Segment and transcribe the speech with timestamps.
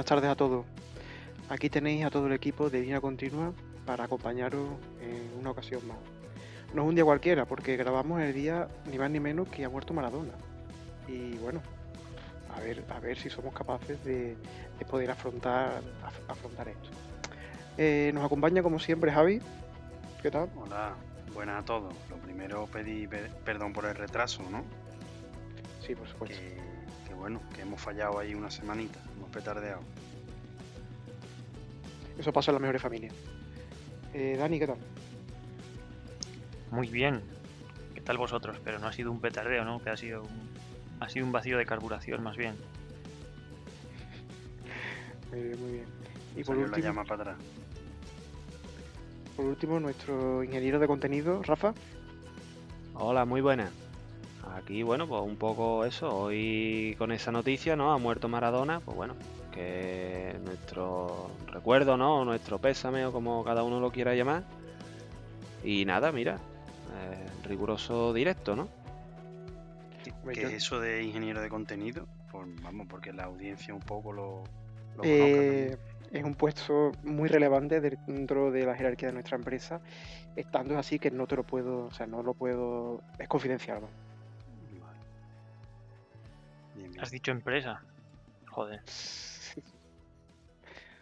[0.00, 0.64] Buenas tardes a todos.
[1.50, 3.52] Aquí tenéis a todo el equipo de Línea Continua
[3.84, 4.66] para acompañaros
[5.02, 5.98] en una ocasión más.
[6.72, 9.68] No es un día cualquiera, porque grabamos el día ni más ni menos que ha
[9.68, 10.32] muerto Maradona.
[11.06, 11.60] Y bueno,
[12.56, 14.38] a ver, a ver si somos capaces de,
[14.78, 16.88] de poder afrontar, af- afrontar esto.
[17.76, 19.42] Eh, nos acompaña como siempre Javi.
[20.22, 20.48] ¿Qué tal?
[20.56, 20.94] Hola,
[21.34, 21.92] buenas a todos.
[22.08, 24.64] Lo primero pedí pe- perdón por el retraso, ¿no?
[25.86, 26.38] Sí, por supuesto.
[26.38, 26.58] Que
[27.20, 29.80] bueno, que hemos fallado ahí una semanita, hemos petardeado.
[32.18, 33.14] Eso pasa en las mejores familias.
[34.14, 34.78] Eh, Dani, ¿qué tal?
[36.70, 37.20] Muy bien.
[37.94, 38.58] ¿Qué tal vosotros?
[38.64, 39.80] Pero no ha sido un petardeo, ¿no?
[39.82, 40.48] Que ha sido un,
[41.00, 42.54] ha sido un vacío de carburación, más bien.
[45.30, 45.84] Muy bien, muy bien.
[46.36, 47.38] Y por Salió la último, llama para atrás.
[49.36, 51.74] por último, nuestro ingeniero de contenido, Rafa.
[52.94, 53.70] Hola, muy buenas.
[54.48, 56.14] Aquí, bueno, pues un poco eso.
[56.14, 57.92] Hoy con esa noticia, ¿no?
[57.92, 59.14] Ha muerto Maradona, pues bueno,
[59.52, 62.24] que nuestro recuerdo, ¿no?
[62.24, 64.44] Nuestro pésame o como cada uno lo quiera llamar.
[65.62, 68.68] Y nada, mira, eh, riguroso directo, ¿no?
[70.32, 72.06] ¿Qué, es eso de ingeniero de contenido?
[72.32, 74.44] Pues vamos, porque la audiencia un poco lo,
[74.96, 75.76] lo Eh,
[76.10, 79.80] es un puesto muy relevante dentro de la jerarquía de nuestra empresa.
[80.34, 83.80] Estando así que no te lo puedo, o sea, no lo puedo, es confidencial.
[83.80, 83.99] vamos.
[86.80, 87.04] Bien, bien.
[87.04, 87.82] Has dicho empresa.
[88.52, 88.80] Joder,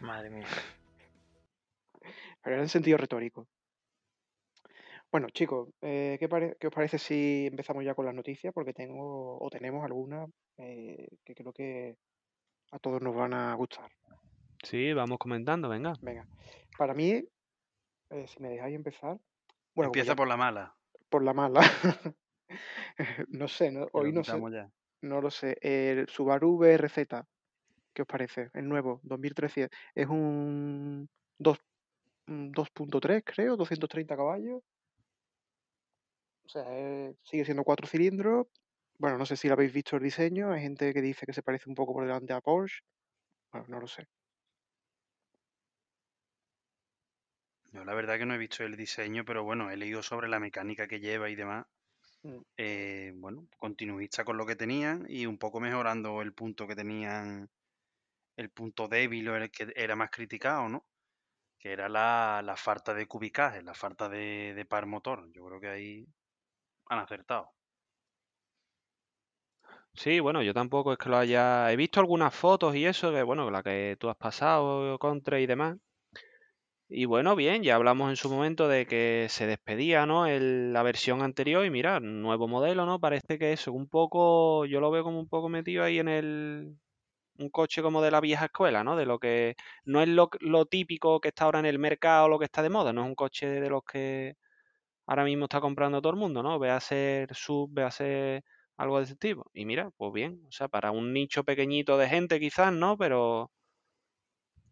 [0.01, 0.45] madre mía.
[2.43, 3.47] Pero era en sentido retórico.
[5.09, 8.53] Bueno, chicos, eh, ¿qué, os parece si empezamos ya con las noticias?
[8.53, 11.95] Porque tengo o tenemos algunas eh, que creo que
[12.71, 13.89] a todos nos van a gustar.
[14.61, 15.93] Sí, vamos comentando, venga.
[16.01, 16.27] Venga,
[16.77, 17.23] para mí,
[18.09, 19.17] eh, si me dejáis empezar,
[19.73, 20.75] bueno, Empieza ya por la mala.
[21.09, 21.61] por la mala,
[23.29, 24.69] no sé, no- hoy no sé, ya.
[25.01, 25.57] No lo sé.
[25.61, 27.25] El Subaru BRZ,
[27.93, 28.49] ¿qué os parece?
[28.53, 34.61] El nuevo, 2300, es un 2.3, creo, 230 caballos.
[36.45, 38.47] O sea, eh, sigue siendo cuatro cilindros.
[38.97, 40.51] Bueno, no sé si lo habéis visto el diseño.
[40.51, 42.79] Hay gente que dice que se parece un poco por delante a Porsche.
[43.51, 44.07] Bueno, no lo sé.
[47.71, 50.39] Yo la verdad que no he visto el diseño, pero bueno, he leído sobre la
[50.39, 51.65] mecánica que lleva y demás.
[52.23, 52.39] Mm.
[52.57, 57.49] Eh, bueno, continuista con lo que tenían y un poco mejorando el punto que tenían,
[58.37, 60.85] el punto débil o el que era más criticado, ¿no?
[61.59, 65.31] Que era la, la falta de cubicaje, la falta de, de par motor.
[65.33, 66.07] Yo creo que ahí
[66.87, 67.51] han acertado.
[69.93, 71.71] Sí, bueno, yo tampoco es que lo haya...
[71.71, 75.45] He visto algunas fotos y eso, que bueno, la que tú has pasado, contra y
[75.45, 75.77] demás.
[76.91, 80.25] Y bueno, bien, ya hablamos en su momento de que se despedía, ¿no?
[80.25, 82.99] El- la versión anterior y mira, nuevo modelo, ¿no?
[82.99, 86.75] Parece que eso, un poco, yo lo veo como un poco metido ahí en el,
[87.39, 88.95] un coche como de la vieja escuela, ¿no?
[88.97, 89.55] De lo que
[89.85, 92.69] no es lo, lo típico que está ahora en el mercado, lo que está de
[92.69, 94.35] moda, no es un coche de los que
[95.07, 96.59] ahora mismo está comprando todo el mundo, ¿no?
[96.59, 98.43] Ve a ser sub, ve a ser
[98.77, 99.49] algo de ese tipo.
[99.53, 102.97] Y mira, pues bien, o sea, para un nicho pequeñito de gente quizás, ¿no?
[102.97, 103.51] Pero,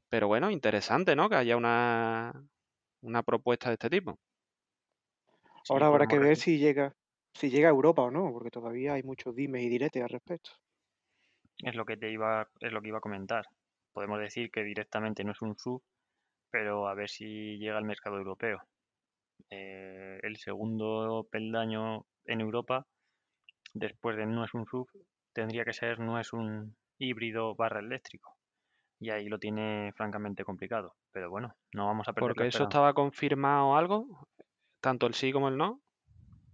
[0.09, 1.29] pero bueno, interesante, ¿no?
[1.29, 2.31] Que haya una,
[3.01, 4.19] una propuesta de este tipo.
[5.69, 6.93] Ahora habrá podemos que ver si llega,
[7.33, 10.51] si llega a Europa o no, porque todavía hay muchos dimes y diretes al respecto.
[11.57, 13.45] Es lo que te iba, es lo que iba a comentar.
[13.91, 15.81] Podemos decir que directamente no es un sub,
[16.51, 18.61] pero a ver si llega al mercado europeo.
[19.49, 22.85] Eh, el segundo peldaño en Europa,
[23.73, 24.87] después de no es un sub,
[25.33, 28.36] tendría que ser no es un híbrido barra eléctrico.
[28.99, 30.95] Y ahí lo tiene francamente complicado.
[31.11, 34.27] Pero bueno, no vamos a perder la Porque eso estaba confirmado algo,
[34.81, 35.81] tanto el sí como el no.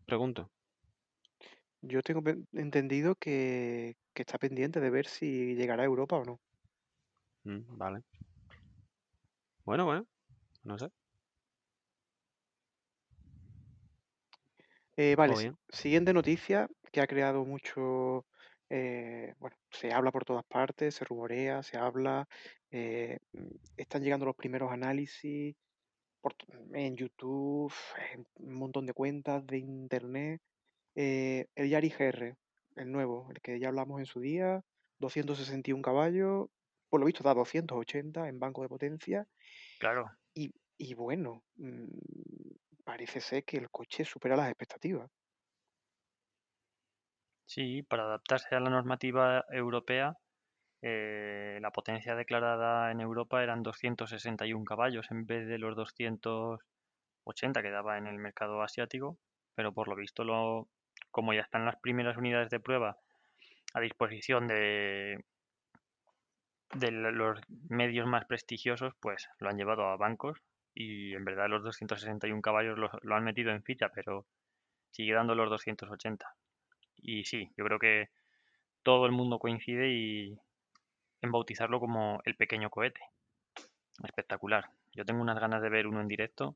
[0.06, 0.50] Pregunto.
[1.82, 2.22] Yo tengo
[2.54, 6.40] entendido que, que está pendiente de ver si llegará a Europa o no.
[7.46, 8.04] Mm, vale.
[9.66, 10.06] Bueno, bueno,
[10.64, 10.90] no sé.
[14.96, 18.26] Eh, vale, siguiente noticia que ha creado mucho,
[18.74, 22.28] eh, bueno, se habla por todas partes, se rumorea, se habla,
[22.72, 23.48] eh, mm,
[23.78, 25.56] están llegando los primeros análisis
[26.22, 27.74] por t- en YouTube,
[28.14, 30.42] en un montón de cuentas de internet.
[30.96, 32.36] eh, el Yaris GR,
[32.78, 34.62] el nuevo, el que ya hablamos en su día,
[35.00, 36.48] 261 caballos,
[36.90, 39.28] por lo visto da 280 en banco de potencia
[39.78, 41.88] Claro, y, y bueno, mm,
[42.84, 45.10] parece ser que el coche supera las expectativas.
[47.46, 50.18] Sí, para adaptarse a la normativa europea,
[50.82, 57.72] eh, la potencia declarada en Europa eran 261 caballos en vez de los 280 que
[57.72, 59.18] daba en el mercado asiático,
[59.56, 60.68] pero por lo visto, lo,
[61.12, 62.98] como ya están las primeras unidades de prueba
[63.74, 65.24] a disposición de,
[66.74, 70.40] de los medios más prestigiosos, pues lo han llevado a bancos
[70.74, 74.26] y en verdad los 261 caballos lo, lo han metido en ficha, pero
[74.92, 76.36] sigue dando los 280.
[76.98, 78.10] Y sí, yo creo que
[78.84, 80.38] todo el mundo coincide y
[81.22, 83.02] en bautizarlo como el pequeño cohete.
[84.04, 84.72] Espectacular.
[84.94, 86.56] Yo tengo unas ganas de ver uno en directo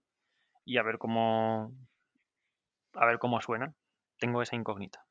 [0.65, 1.71] y a ver cómo
[2.93, 3.73] a ver cómo suena.
[4.19, 5.05] Tengo esa incógnita.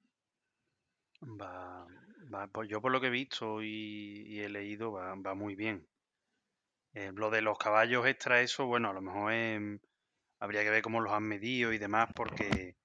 [1.22, 1.86] Va,
[2.32, 5.86] va, pues yo por lo que he visto y, he leído va, va muy bien.
[6.94, 9.32] Eh, lo de los caballos extra, eso, bueno, a lo mejor
[10.38, 12.76] habría que ver cómo los han medido y demás, porque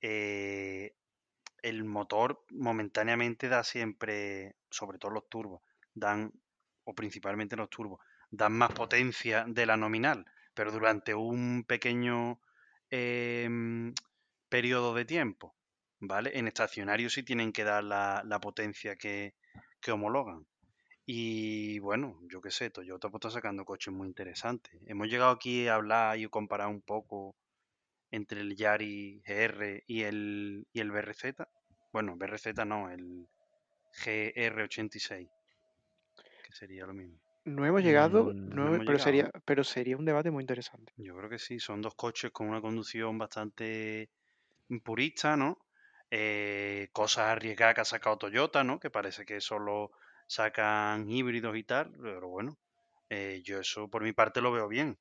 [0.00, 0.94] eh,
[1.62, 5.62] el motor momentáneamente da siempre, sobre todo los turbos,
[5.94, 6.32] dan,
[6.84, 10.24] o principalmente los turbos, dan más potencia de la nominal,
[10.54, 12.40] pero durante un pequeño
[12.90, 13.94] em,
[14.48, 15.54] periodo de tiempo,
[16.00, 16.38] ¿vale?
[16.38, 19.34] En estacionario sí tienen que dar la, la potencia que,
[19.80, 20.46] que homologan.
[21.06, 24.72] Y bueno, yo qué sé, Toyota pues, está sacando coches muy interesantes.
[24.86, 27.34] Hemos llegado aquí a hablar y comparar un poco
[28.10, 31.48] entre el Yaris GR y el, y el BRZ.
[31.92, 33.28] Bueno, BRZ no, el
[33.92, 35.28] GR86,
[36.44, 37.18] que sería lo mismo.
[37.44, 40.42] No hemos llegado, no no hemos- hemos pero, llegado, sería, pero sería un debate muy
[40.42, 40.92] interesante.
[40.96, 44.10] Yo creo que sí, son dos coches con una conducción bastante
[44.84, 45.58] purista, ¿no?
[46.10, 48.80] Eh, cosas arriesgadas que ha sacado Toyota, ¿no?
[48.80, 49.92] Que parece que solo
[50.28, 52.58] sacan híbridos y tal, pero bueno,
[53.10, 54.98] eh, yo eso por mi parte lo veo bien.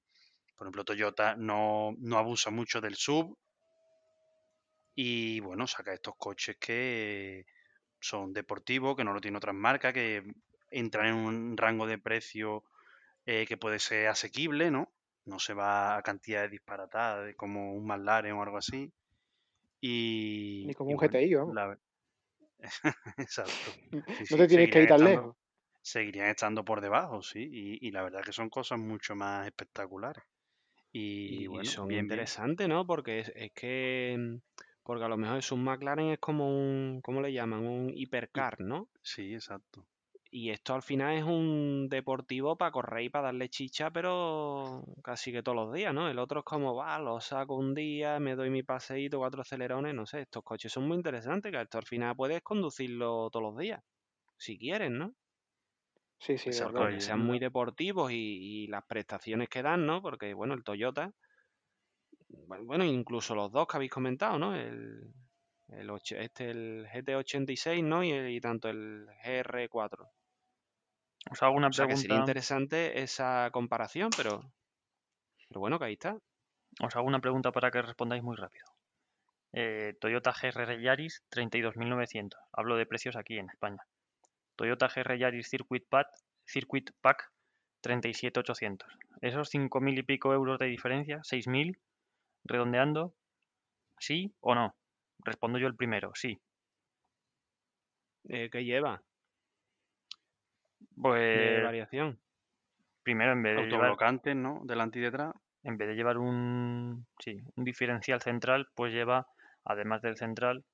[0.60, 3.40] Por ejemplo, Toyota no, no abusa mucho del sub
[4.96, 7.46] y bueno, saca estos coches que
[8.00, 10.24] son deportivos, que no lo tienen otras marcas, que
[10.72, 12.64] entran en un rango de precio
[13.26, 14.94] eh, que puede ser asequible, ¿no?
[15.26, 18.94] No se va a cantidades disparatadas como un McLaren o algo así.
[19.82, 21.58] Y, Ni como y un bueno, GTI, vamos.
[21.58, 21.78] la
[23.18, 23.78] Exacto.
[24.26, 25.36] Sí, No te tienes que ir tan lejos.
[25.82, 27.42] seguirían estando por debajo, sí.
[27.52, 30.24] Y, y la verdad que son cosas mucho más espectaculares.
[30.92, 32.86] Y Y bueno, son bien, interesantes, ¿no?
[32.86, 34.16] Porque es, es que.
[34.18, 34.38] mm,
[34.84, 37.02] Porque a lo mejor es un McLaren es como un.
[37.02, 37.66] ¿Cómo le llaman?
[37.66, 38.90] Un hipercar, ¿no?
[39.02, 39.86] sí, exacto.
[40.32, 45.32] Y esto al final es un deportivo para correr y para darle chicha, pero casi
[45.32, 46.08] que todos los días, ¿no?
[46.10, 49.94] El otro es como, va, lo saco un día, me doy mi paseíto, cuatro acelerones,
[49.96, 50.22] no sé.
[50.22, 53.84] Estos coches son muy interesantes, que esto al final puedes conducirlo todos los días,
[54.38, 55.16] si quieres, ¿no?
[56.20, 56.70] Sí, sí, de.
[56.72, 58.16] Porque ahí- sean muy deportivos y,
[58.64, 60.02] y las prestaciones que dan, ¿no?
[60.02, 61.14] Porque, bueno, el Toyota,
[62.66, 64.56] bueno, incluso los dos que habéis comentado, ¿no?
[64.56, 65.14] El,
[65.70, 68.04] el, este, el GT86, ¿no?
[68.04, 70.08] Y, el- y tanto el GR4.
[71.32, 74.34] Os hago una O sea que sería pregunta, interesante esa comparación, pero,
[75.48, 76.18] pero bueno, que ahí está.
[76.86, 78.66] os hago una pregunta para que respondáis muy rápido.
[79.54, 82.42] Eh, Toyota GR Yaris 32.900.
[82.54, 83.84] Hablo de precios aquí en España.
[84.60, 86.10] Toyota GR Yaris Circuit Pack,
[86.46, 87.32] Circuit Pack
[87.82, 88.90] 37.800.
[89.22, 91.80] Esos 5.000 y pico euros de diferencia, 6.000,
[92.44, 93.16] redondeando,
[94.00, 94.76] ¿sí o no?
[95.20, 96.42] Respondo yo el primero, sí.
[98.28, 99.02] Eh, ¿Qué lleva
[101.32, 102.20] de Pues variación?
[103.04, 103.96] primero en vez de llevar,
[104.36, 104.62] ¿no?
[104.66, 105.34] Delante y detrás.
[105.64, 109.28] en vez de llevar un, sí, un diferencial central, pues lleva,
[109.64, 110.66] además del central,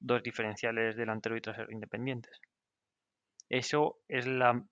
[0.00, 2.40] dos diferenciales delantero y trasero independientes.
[3.52, 4.64] Eso es la,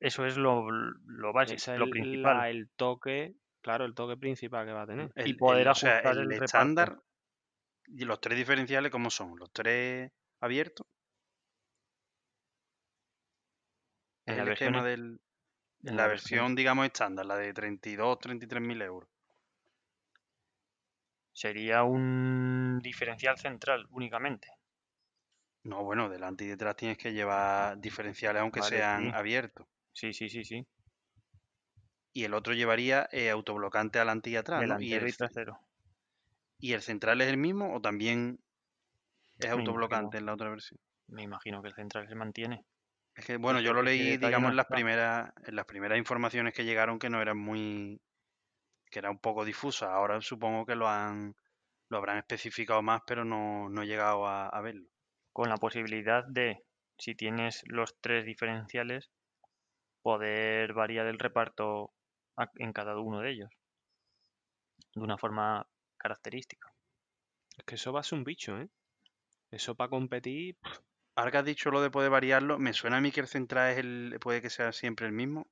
[0.00, 2.36] eso es lo, lo básico, es lo el, principal.
[2.38, 5.12] la- el toque, claro, el toque principal que va a tener.
[5.14, 6.98] Y El, poder el- o sea, ajustar el estándar
[7.86, 9.36] y los tres diferenciales, ¿cómo son?
[9.38, 10.84] Los tres abiertos.
[14.26, 15.20] En la el versión, esquema es- del.
[15.84, 19.08] en En la la versión versión, digamos, estándar, la de 32, 33 mil euros.
[21.32, 24.48] sería un diferencial central únicamente.
[25.66, 29.10] No, bueno, delante y detrás tienes que llevar diferenciales aunque Vale, sean sí.
[29.12, 29.66] abiertos.
[29.92, 30.66] Sí, sí, sí, sí.
[32.12, 34.80] Y el otro llevaría eh, autoblocante adelante y atrás, ¿no?
[34.80, 35.58] Y el, y trasero.
[36.60, 38.40] ¿Y el central es el mismo o también
[39.38, 40.78] es imagino, autoblocante en la otra versión?
[41.08, 42.64] me imagino que el central se mantiene.
[43.14, 46.64] Es que, bueno, yo lo leí, digamos, en las primeras, en las primeras informaciones que
[46.64, 48.00] llegaron que no eran muy,
[48.90, 49.94] que era un poco difusa.
[49.94, 51.36] Ahora supongo que lo han,
[51.90, 54.88] lo habrán especificado más, pero no, no he llegado a, a verlo.
[55.36, 56.64] Con la posibilidad de,
[56.96, 59.10] si tienes los tres diferenciales,
[60.00, 61.92] poder variar el reparto
[62.54, 63.50] en cada uno de ellos.
[64.94, 66.72] De una forma característica.
[67.54, 68.70] Es que eso va a ser un bicho, ¿eh?
[69.50, 70.56] Eso para competir,
[71.16, 73.72] Ahora que has dicho lo de poder variarlo, me suena a mí que el central
[73.72, 75.48] es el, puede que sea siempre el mismo,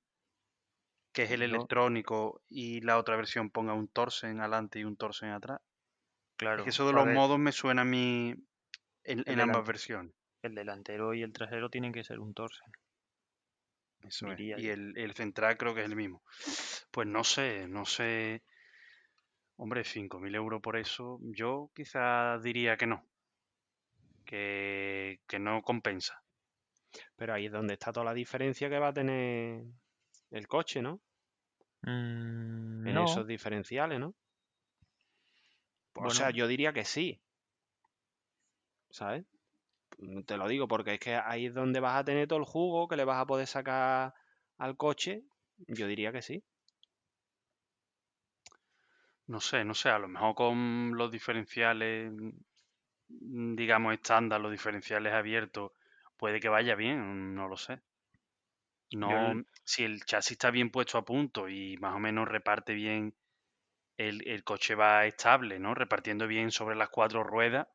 [1.12, 5.28] que es el electrónico y la otra versión ponga un torsen adelante y un torsen
[5.28, 5.60] atrás.
[5.60, 8.34] Es que claro, eso de los ver, modos me suena a mí
[9.04, 10.14] en, ambas delan- versiones.
[10.42, 12.70] el delantero y el trasero tienen que ser un torsen.
[14.02, 14.37] Eso es.
[14.37, 16.23] diría Y el, el central creo que es el mismo.
[16.90, 18.42] Pues no sé, no sé.
[19.56, 23.06] Hombre, 5.000 euros por eso, yo quizás diría que no.
[24.25, 26.23] Que, que no compensa.
[27.16, 29.64] Pero ahí es donde está toda la diferencia que va a tener
[30.30, 31.00] el coche, ¿no?
[31.82, 34.14] Mm, En no, esos diferenciales, ¿no?
[35.92, 37.20] Pues, O sea, yo diría que sí.
[38.98, 39.24] ¿Sabes?
[39.98, 42.46] Mm, Te lo digo porque es que ahí es donde vas a tener todo el
[42.46, 44.14] jugo que le vas a poder sacar
[44.58, 45.24] al coche.
[45.68, 46.44] Yo diría que sí.
[49.32, 52.10] No sé, no sé, a lo mejor con los diferenciales,
[53.08, 55.72] mm, digamos, estándar, los diferenciales abiertos,
[56.16, 57.80] puede que vaya bien, no lo sé.
[58.92, 62.72] No, el- si el chasis está bien puesto a punto y más o menos reparte
[62.72, 63.14] bien,
[63.98, 65.74] el, el coche va estable, ¿no?
[65.74, 67.68] Repartiendo bien sobre las cuatro ruedas.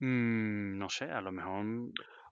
[0.00, 1.64] Mm, no sé, a lo mejor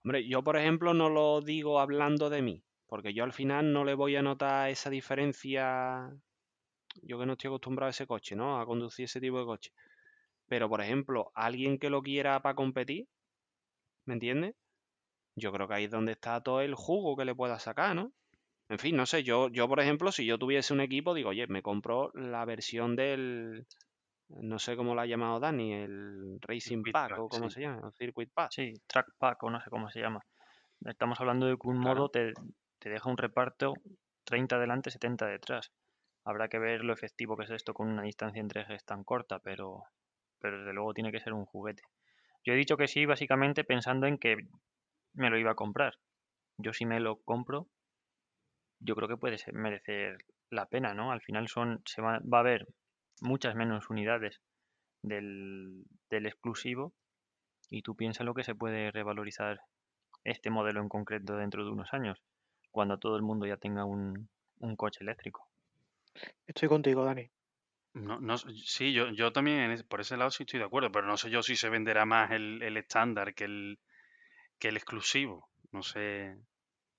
[0.07, 3.85] Hombre, yo por ejemplo no lo digo hablando de mí, porque yo al final no
[3.85, 6.09] le voy a notar esa diferencia,
[7.03, 8.61] yo que no estoy acostumbrado a ese coche, ¿no?
[8.61, 9.73] A conducir ese tipo de coche.
[10.47, 13.09] Pero por ejemplo, alguien que lo quiera para competir,
[14.05, 14.55] ¿me entiendes?
[15.37, 18.13] Yo creo que ahí es donde está todo el jugo que le pueda sacar, ¿no?
[18.69, 21.49] En fin, no sé, yo, yo por ejemplo, si yo tuviese un equipo, digo, oye,
[21.49, 23.67] me compro la versión del,
[24.29, 27.55] no sé cómo lo ha llamado Dani, el Racing Circuit Pack Track, o cómo sí.
[27.55, 28.51] se llama, el Circuit Pack.
[28.53, 30.21] sí, track pack o no sé cómo se llama.
[30.85, 31.95] Estamos hablando de que un Claro.
[31.97, 32.33] modo te,
[32.79, 33.75] te deja un reparto
[34.25, 35.73] 30 delante, 70 detrás.
[36.25, 39.39] Habrá que ver lo efectivo que es esto con una distancia entre ejes tan corta,
[39.39, 39.85] pero,
[40.41, 41.83] pero desde luego tiene que ser un juguete.
[42.45, 44.37] Yo he dicho que sí, básicamente pensando en que
[45.15, 45.95] me lo iba a comprar.
[46.59, 47.69] Yo si me lo compro,
[48.81, 50.19] yo creo que puede ser- merecer
[50.51, 51.13] la pena, ¿no?
[51.13, 52.67] Al final son, se va, va a haber
[53.23, 54.41] muchas menos unidades
[55.03, 56.95] del, del exclusivo
[57.71, 59.61] y tú piensas lo que se puede revalorizar
[60.25, 62.23] este modelo en concreto dentro de unos años,
[62.73, 64.29] cuando todo el mundo ya tenga un,
[64.61, 65.49] un coche eléctrico.
[66.47, 67.31] Estoy contigo, Dani.
[67.95, 70.93] No, no, sí, yo, yo también en ese- por ese lado sí estoy de acuerdo,
[70.93, 73.81] pero no sé yo si se venderá más el, el estándar que el,
[74.59, 75.51] que el exclusivo.
[75.73, 76.37] No sé,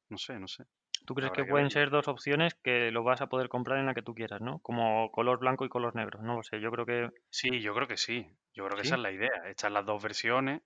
[0.10, 0.66] no sé, no sé.
[1.08, 3.86] ¿Tú crees que que pueden ser dos opciones que lo vas a poder comprar en
[3.86, 4.60] la que tú quieras, ¿no?
[4.60, 6.22] Como color blanco y color negro.
[6.22, 8.28] No lo sé, yo creo que Sí, yo creo que sí.
[8.54, 9.32] Yo creo que esa es la idea.
[9.46, 10.64] Están las dos versiones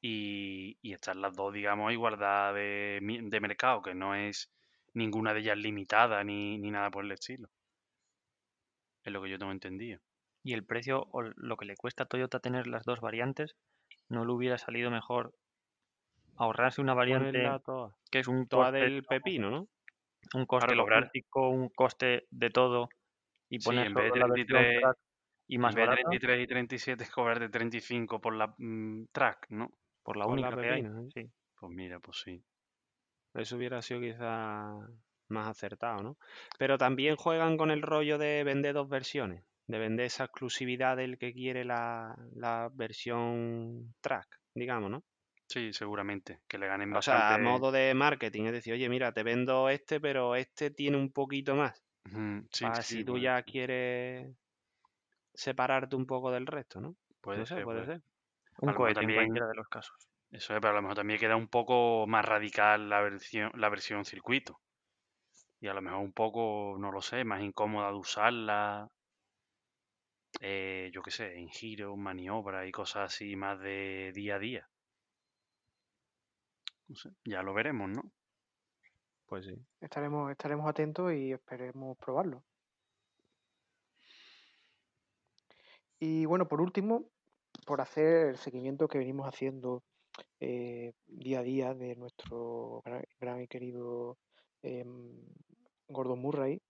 [0.00, 2.98] y, y están las dos, digamos, a igualdad de,
[3.40, 4.52] mercado, que no es
[4.92, 7.48] ninguna de ellas limitada ni, ni nada por el estilo.
[9.04, 10.00] Es lo que yo tengo entendido.
[10.42, 13.54] Y el precio o lo que le cuesta a Toyota tener las dos variantes,
[14.08, 15.32] ¿no le hubiera salido mejor
[16.34, 17.48] ahorrarse una variante
[18.10, 19.68] que es un toda del pepino, ¿no?
[20.34, 22.88] Un coste Claro, logístico, un coste de todo
[23.48, 24.98] y Sí, poner en vez solo de la versión 33, track
[25.48, 28.54] y en más vez de barata 33 y 37 es cobrar de 35 por la
[28.58, 29.70] mm, track, ¿no?
[30.02, 30.80] por la Por la única que hay.
[30.82, 31.08] ¿eh?
[31.14, 31.30] Sí.
[31.58, 32.42] Pues mira, pues sí.
[33.34, 34.72] Eso hubiera sido quizá
[35.28, 36.16] más acertado, ¿no?
[36.58, 41.18] Pero también juegan con el rollo de vender dos versiones, de vender esa exclusividad del
[41.18, 45.02] que quiere la, la versión track, digamos, ¿no?
[45.48, 46.40] Sí, seguramente.
[46.46, 47.38] Que le ganen O sea, a bastante.
[47.38, 51.54] modo de marketing, es decir, oye, mira, te vendo este, pero este tiene un poquito
[51.54, 51.84] más.
[52.06, 54.36] Ujú, Sí, Para sí, si tú ya quieres
[55.34, 56.96] separarte un poco del resto, ¿no?
[57.20, 58.02] Puede No ser, puede puede ser.
[58.62, 59.96] Un cohete en también, cualquiera de los casos.
[60.30, 63.68] eso es, pero a lo mejor también queda un poco más radical la versión, la
[63.70, 64.60] versión circuito.
[65.60, 68.88] Y a lo mejor un poco, no lo sé, más incómoda de usarla.
[70.40, 74.70] eh, yo qué sé, en giro, maniobra y cosas así más de día a día.
[76.88, 78.12] No sé, ya lo veremos, ¿no?
[79.26, 79.54] Pues sí.
[79.80, 82.44] Estaremos, estaremos atentos y esperemos probarlo.
[85.98, 87.10] Y bueno, por último,
[87.66, 89.82] por hacer el seguimiento que venimos haciendo
[90.40, 94.18] eh, día a día de nuestro gran, gran y querido
[94.62, 95.24] em,
[95.88, 96.60] Gordon Murray,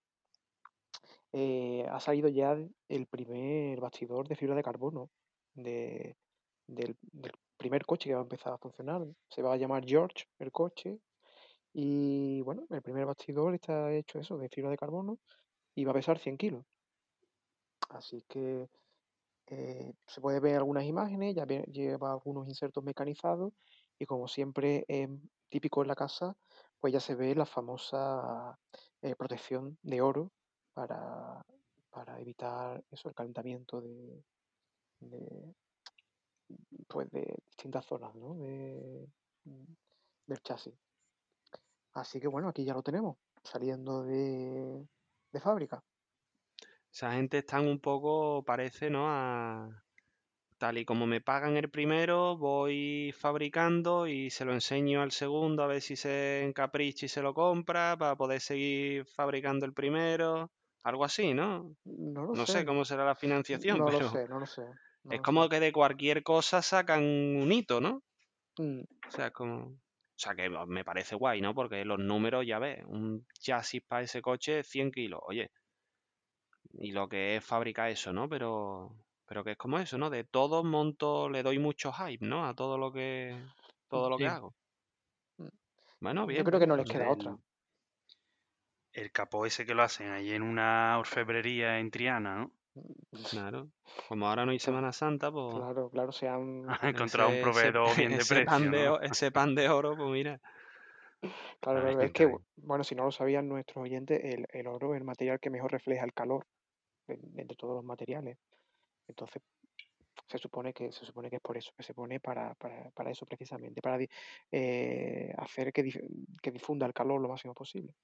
[1.32, 2.56] eh, ha salido ya
[2.88, 5.10] el primer bastidor de fibra de carbono
[5.54, 6.16] de-
[6.66, 9.06] del, del primer coche que va a empezar a funcionar.
[9.28, 11.00] Se va a llamar George el coche.
[11.72, 15.18] Y bueno, el primer bastidor está hecho eso, de fibra de carbono,
[15.74, 16.64] y va a pesar 100 kilos.
[17.90, 18.68] Así que
[19.48, 23.52] eh, se puede ver algunas imágenes, ya lleva algunos insertos mecanizados
[23.98, 25.08] y como siempre es
[25.48, 26.36] típico en la casa,
[26.80, 28.58] pues ya se ve la famosa
[29.02, 30.32] eh, protección de oro
[30.72, 31.42] para,
[31.90, 34.22] para evitar eso, el calentamiento de,
[36.88, 38.34] pues de distintas zonas ¿no?
[38.36, 39.08] de,
[40.26, 40.74] del chasis.
[41.94, 44.86] Así que bueno, aquí ya lo tenemos, saliendo de,
[45.32, 45.82] de fábrica.
[46.92, 49.06] Esa gente están un poco, parece, ¿no?
[49.08, 49.84] A,
[50.58, 55.62] tal y como me pagan el primero, voy fabricando y se lo enseño al segundo
[55.62, 60.52] a ver si se encapricha y se lo compra para poder seguir fabricando el primero.
[60.84, 61.76] Algo así, ¿no?
[61.84, 62.52] No lo No sé.
[62.52, 64.62] sé cómo será la financiación, No lo pero sé, no lo sé.
[65.06, 68.02] No es como que de cualquier cosa sacan un hito, ¿no?
[68.58, 69.66] Mm, O sea, como...
[69.66, 71.54] O sea, que me parece guay, ¿no?
[71.54, 75.50] Porque los números, ya ves, un chasis para ese coche, 100 kilos, oye.
[76.78, 78.26] Y lo que es fabricar eso, ¿no?
[78.28, 78.96] Pero,
[79.26, 80.08] pero que es como eso, ¿no?
[80.08, 82.46] De todo monto, le doy mucho hype, ¿no?
[82.46, 83.36] A todo lo que,
[83.88, 84.54] todo lo que hago.
[85.36, 85.48] Mm.
[86.00, 87.36] Bueno, Yo bien, creo que no les queda otra.
[88.92, 92.52] El capó ese que lo hacen ahí en una orfebrería en Triana, ¿no?
[93.30, 93.68] Claro.
[94.08, 94.58] Como ahora no hay.
[94.58, 96.64] Semana Santa, pues Claro, claro, se han...
[96.82, 98.94] Ha encontrado un ese, ese, proveedor bien de ese pan precio, de, ¿no?
[98.94, 100.40] o- ese pan de oro, pues mira.
[101.60, 105.04] Claro, es que, bueno, si no lo sabían nuestros oyentes, el, el oro es el
[105.04, 106.46] material que mejor refleja el calor
[107.06, 108.38] de, de- de todos los materiales.
[109.08, 109.42] Entonces,
[110.28, 113.10] se supone que se supone que es por eso, que se pone para, para, para
[113.10, 113.98] eso precisamente, para
[114.52, 116.08] eh, hacer que, dif-
[116.42, 117.94] que difunda el calor lo máximo posible.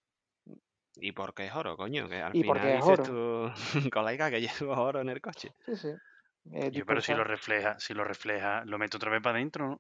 [0.97, 2.09] ¿Y por qué es oro, coño?
[2.09, 3.03] Que al Y porque final es dices oro.
[3.03, 3.51] tú,
[3.93, 5.55] colega, que llevo oro en el coche.
[5.67, 5.89] Sí, sí.
[6.53, 9.69] eh, Yo, pero si lo refleja, si lo refleja, lo meto otra vez para adentro,
[9.69, 9.79] ¿no?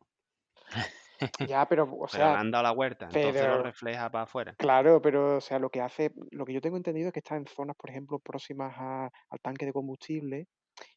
[1.38, 4.24] Ya, pero, o Pero le sea, han dado la vuelta, entonces lo pero, refleja para
[4.24, 4.58] afuera.
[4.58, 7.36] claro, pero, o sea, lo que hace, lo que yo tengo entendido es que está
[7.36, 10.48] en zonas, por ejemplo, próximas a- al tanque de combustible,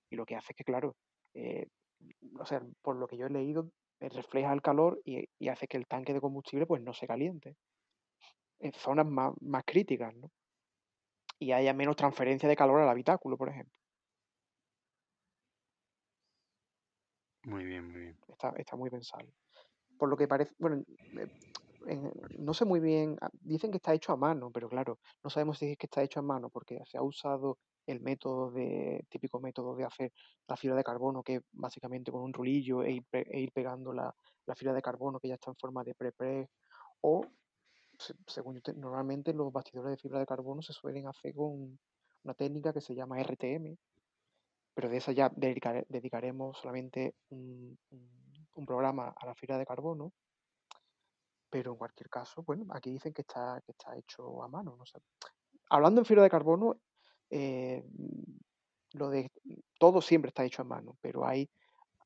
[0.09, 0.97] y lo que hace es que, claro,
[1.35, 1.67] eh,
[2.39, 5.67] o sea, por lo que yo he leído, eh, refleja el calor y, y hace
[5.67, 7.55] que el tanque de combustible, pues, no se caliente.
[8.59, 10.31] En zonas más, más críticas, ¿no?
[11.39, 13.77] Y haya menos transferencia de calor al habitáculo, por ejemplo.
[17.43, 18.17] Muy bien, muy bien.
[18.27, 19.27] Está, está muy pensado.
[19.97, 20.83] Por lo que parece, bueno,
[21.17, 21.27] eh,
[21.87, 25.29] en- no sé muy bien, ah, dicen que está hecho a mano, pero claro, no
[25.29, 29.05] sabemos si es que está hecho a mano porque se ha usado el método de,
[29.09, 30.11] típico método de hacer
[30.47, 33.51] la fibra de carbono, que es básicamente con un rulillo e ir, pe- e ir
[33.51, 34.13] pegando la,
[34.47, 36.49] la fibra de carbono que ya está en forma de pre-press,
[37.01, 37.21] o
[38.27, 41.79] según yo te- normalmente los bastidores de fibra de carbono se suelen hacer con
[42.23, 43.77] una técnica que se llama RTM,
[44.73, 47.77] pero de esa ya dedicare- dedicaremos solamente un,
[48.65, 50.11] programa a la fibra de carbono,
[51.49, 54.77] pero en cualquier caso, bueno, aquí dicen que está, que está hecho a mano.
[55.69, 56.77] Hablando en fibra de carbono,
[57.29, 57.83] eh,
[58.93, 59.31] lo de
[59.77, 61.49] todo siempre está hecho a mano, pero hay,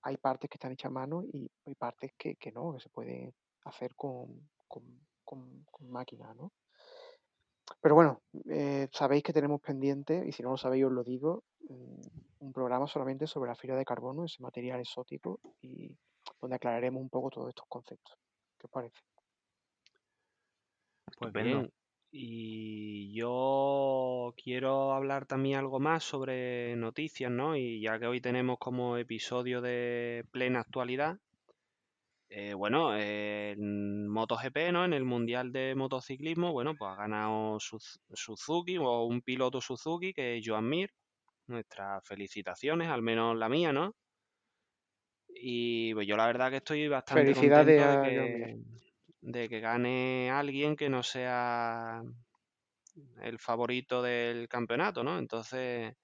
[0.03, 2.89] hay partes que están hechas a mano y hay partes que, que no, que se
[2.89, 4.49] pueden hacer con,
[5.29, 6.51] con, con máquina, ¿no?
[7.81, 11.43] Pero bueno, eh, sabéis que tenemos pendiente, y si no lo sabéis os lo digo,
[11.69, 15.95] mm, un programa solamente sobre la fibra de carbono, ese material exótico, y
[16.41, 18.17] donde aclararemos un poco todos estos conceptos.
[18.57, 18.97] ¿Qué os parece?
[21.19, 21.71] Pues bien,
[22.11, 27.55] y yo quiero hablar también algo más sobre noticias, ¿no?
[27.55, 31.19] Y ya que hoy tenemos como episodio de plena actualidad,
[32.29, 34.85] eh, bueno, eh, en MotoGP, ¿no?
[34.85, 40.13] En el Mundial de Motociclismo, bueno, pues ha ganado Suz- Suzuki o un piloto Suzuki
[40.13, 40.91] que es Joan Mir.
[41.47, 43.95] Nuestras felicitaciones, al menos la mía, ¿no?
[45.27, 48.57] Y pues yo la verdad que estoy bastante Felicidades contento de que,
[49.21, 52.01] de que gane alguien que no sea
[53.21, 55.17] el favorito del campeonato, ¿no?
[55.19, 55.95] Entonces,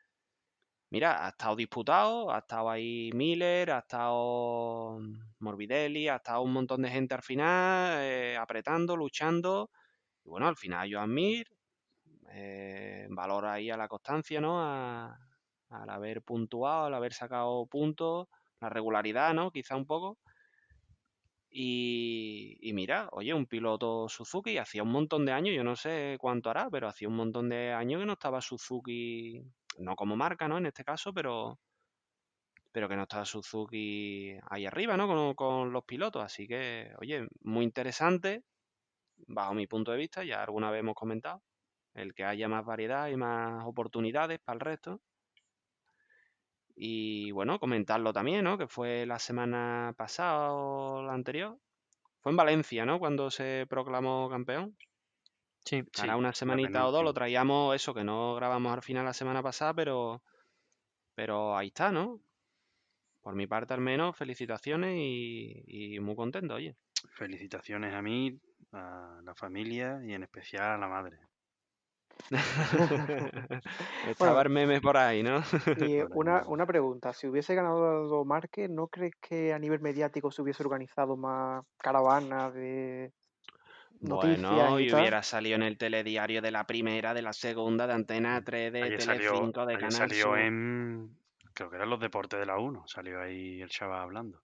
[0.96, 5.00] mira, ha estado disputado, ha estado ahí Miller, ha estado
[5.40, 9.70] Morbidelli, ha estado un montón de gente al final, eh, apretando, luchando.
[10.26, 11.48] Y bueno, al final Joan Mir
[12.32, 14.62] eh, valora ahí a la constancia, ¿no?
[14.62, 15.20] A-
[15.70, 18.28] al haber puntuado, al haber sacado puntos,
[18.62, 19.52] la regularidad, ¿no?
[19.52, 20.20] Quizá un poco.
[21.50, 26.18] Y, y mira, oye, un piloto Suzuki, hacía un montón de años, yo no sé
[26.20, 29.42] cuánto hará, pero hacía un montón de años que no estaba Suzuki,
[29.78, 30.58] no como marca, ¿no?
[30.58, 31.60] En este caso, pero,
[32.72, 35.08] pero que no estaba Suzuki ahí arriba, ¿no?
[35.08, 36.24] Con, con los pilotos.
[36.24, 38.44] Así que, oye, muy interesante,
[39.28, 41.44] bajo mi punto de vista, ya alguna vez hemos comentado,
[41.96, 45.02] el que haya más variedad y más oportunidades para el resto.
[46.76, 48.58] Y bueno, comentarlo también, ¿no?
[48.58, 51.58] Que fue la semana pasada o la anterior.
[52.22, 53.00] Fue en Valencia, ¿no?
[53.00, 54.78] Cuando se proclamó campeón.
[55.66, 59.04] Sí, Sí, Hará una semanita o dos, lo traíamos, eso que no grabamos al final
[59.04, 60.22] la semana pasada, pero,
[61.16, 62.20] pero ahí está, ¿no?
[63.24, 66.76] Por mi parte al menos, felicitaciones y, y muy contento, oye.
[67.14, 68.40] Felicitaciones a mí,
[68.74, 71.18] a la familia y en especial a la madre.
[74.10, 75.44] Estaba Bueno, el meme por ahí, ¿no?
[75.78, 80.42] y una, una pregunta, si hubiese ganado Márquez, ¿no crees que a nivel mediático se
[80.42, 83.12] hubiese organizado más caravanas de
[84.02, 85.00] noticias Bueno, y y tal?
[85.02, 88.84] hubiera salido en el telediario de la primera, de la segunda, de Antena 3, de
[88.84, 90.40] Ayer salió, Telecinco, de ayer Canal salió Sur.
[90.40, 91.18] en,
[91.54, 94.42] Creo que eran los deportes de la 1, salió ahí el chaval hablando.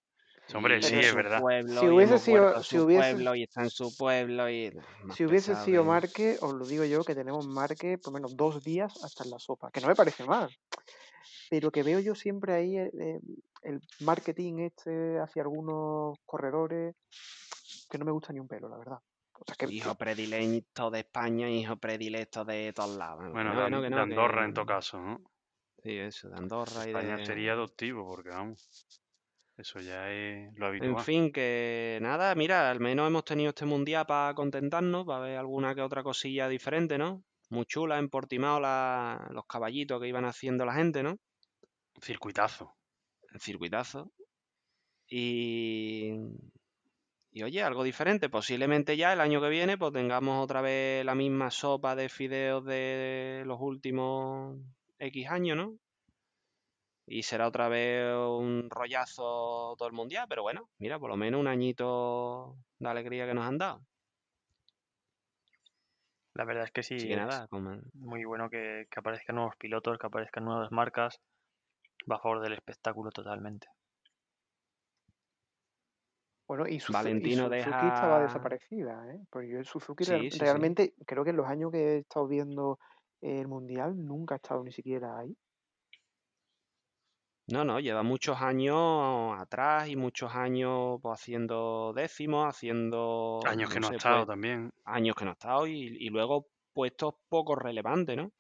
[0.48, 1.40] Sí, hombre, sí, es verdad.
[1.42, 4.72] pueblo, Si hubiese sido- si su hubiese- pueblo y está en su pueblo y
[5.14, 8.20] Si hubiese pesado sido que- Marque, os lo digo yo, que tenemos Marque por lo
[8.20, 10.50] menos dos días hasta en la sopa, que no me parece mal,
[11.50, 13.22] pero que veo yo siempre ahí el, el-
[13.64, 16.96] el marketing este hacia algunos corredores
[17.90, 18.98] que no me gusta ni un pelo, la verdad.
[19.58, 23.32] Que, Hijo predilecto de España, hijo predilecto de todos lados.
[23.32, 25.22] Bueno, de, no, que no, de Andorra que- en todo caso, ¿no?
[25.84, 27.26] Sí, eso, de Andorra y España de...
[27.26, 28.88] sería adoptivo, porque vamos,
[29.58, 30.92] eso ya es lo habitual.
[30.92, 35.38] En fin, que nada, mira, al menos hemos tenido este mundial para contentarnos, para ver
[35.38, 37.24] alguna que otra cosilla diferente, ¿no?
[37.50, 41.18] Muy chula en Portimao la- los caballitos que iban haciendo la gente, ¿no?
[42.02, 42.76] Circuitazo.
[43.34, 44.12] El circuitazo.
[45.08, 46.14] Y...
[47.34, 48.30] Y oye, algo diferente.
[48.30, 52.66] Posiblemente ya el año que viene pues tengamos otra vez la misma sopa de fideos
[52.66, 54.58] de los últimos
[55.00, 55.78] X años, ¿no?
[57.08, 61.40] Y será otra vez un rollazo todo el mundial, pero bueno, mira, por lo menos
[61.40, 63.82] un añito de alegría que nos han dado.
[66.34, 67.48] La verdad es que sí, que nada,
[67.94, 71.20] muy bueno que, que aparezcan nuevos pilotos, que aparezcan nuevas marcas.
[72.10, 73.68] Va a favor del espectáculo totalmente.
[76.52, 79.20] Bueno, y, Suzu- y Valentino Suzuki deja- estaba desaparecida, ¿eh?
[79.30, 80.60] Porque yo el Suzuki Sí, real- sí, sí.
[80.60, 82.78] realmente, creo que en los años que he estado viendo
[83.22, 85.36] el Mundial, nunca ha estado ni siquiera ahí.
[87.48, 93.42] No, no, lleva muchos años atrás y muchos años pues, haciendo décimos, haciendo...
[93.46, 94.72] Años que no ha sé, estado pues, también.
[94.86, 98.32] años que no ha estado y, y luego puestos poco relevantes, ¿no?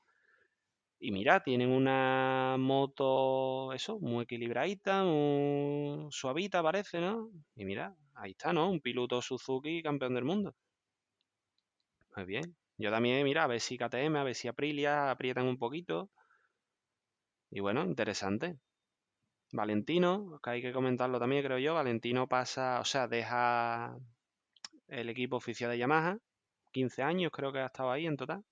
[1.03, 7.31] Y mira, tienen una moto, eso, muy equilibradita, muy suavita parece, ¿no?
[7.55, 8.69] Y mira, ahí está, ¿no?
[8.69, 10.55] Un piloto Suzuki campeón del mundo.
[12.15, 12.55] Muy bien.
[12.77, 16.09] Yo también, mira, a ver si KTM, a ver si Aprilia aprietan un poquito.
[17.51, 18.57] Y bueno, interesante.
[19.53, 21.73] Valentino, que hay que comentarlo también, creo yo.
[21.75, 23.95] Valentino pasa, o sea, deja
[24.87, 26.17] el equipo oficial de Yamaha.
[26.71, 28.43] 15 años creo que ha estado ahí en total.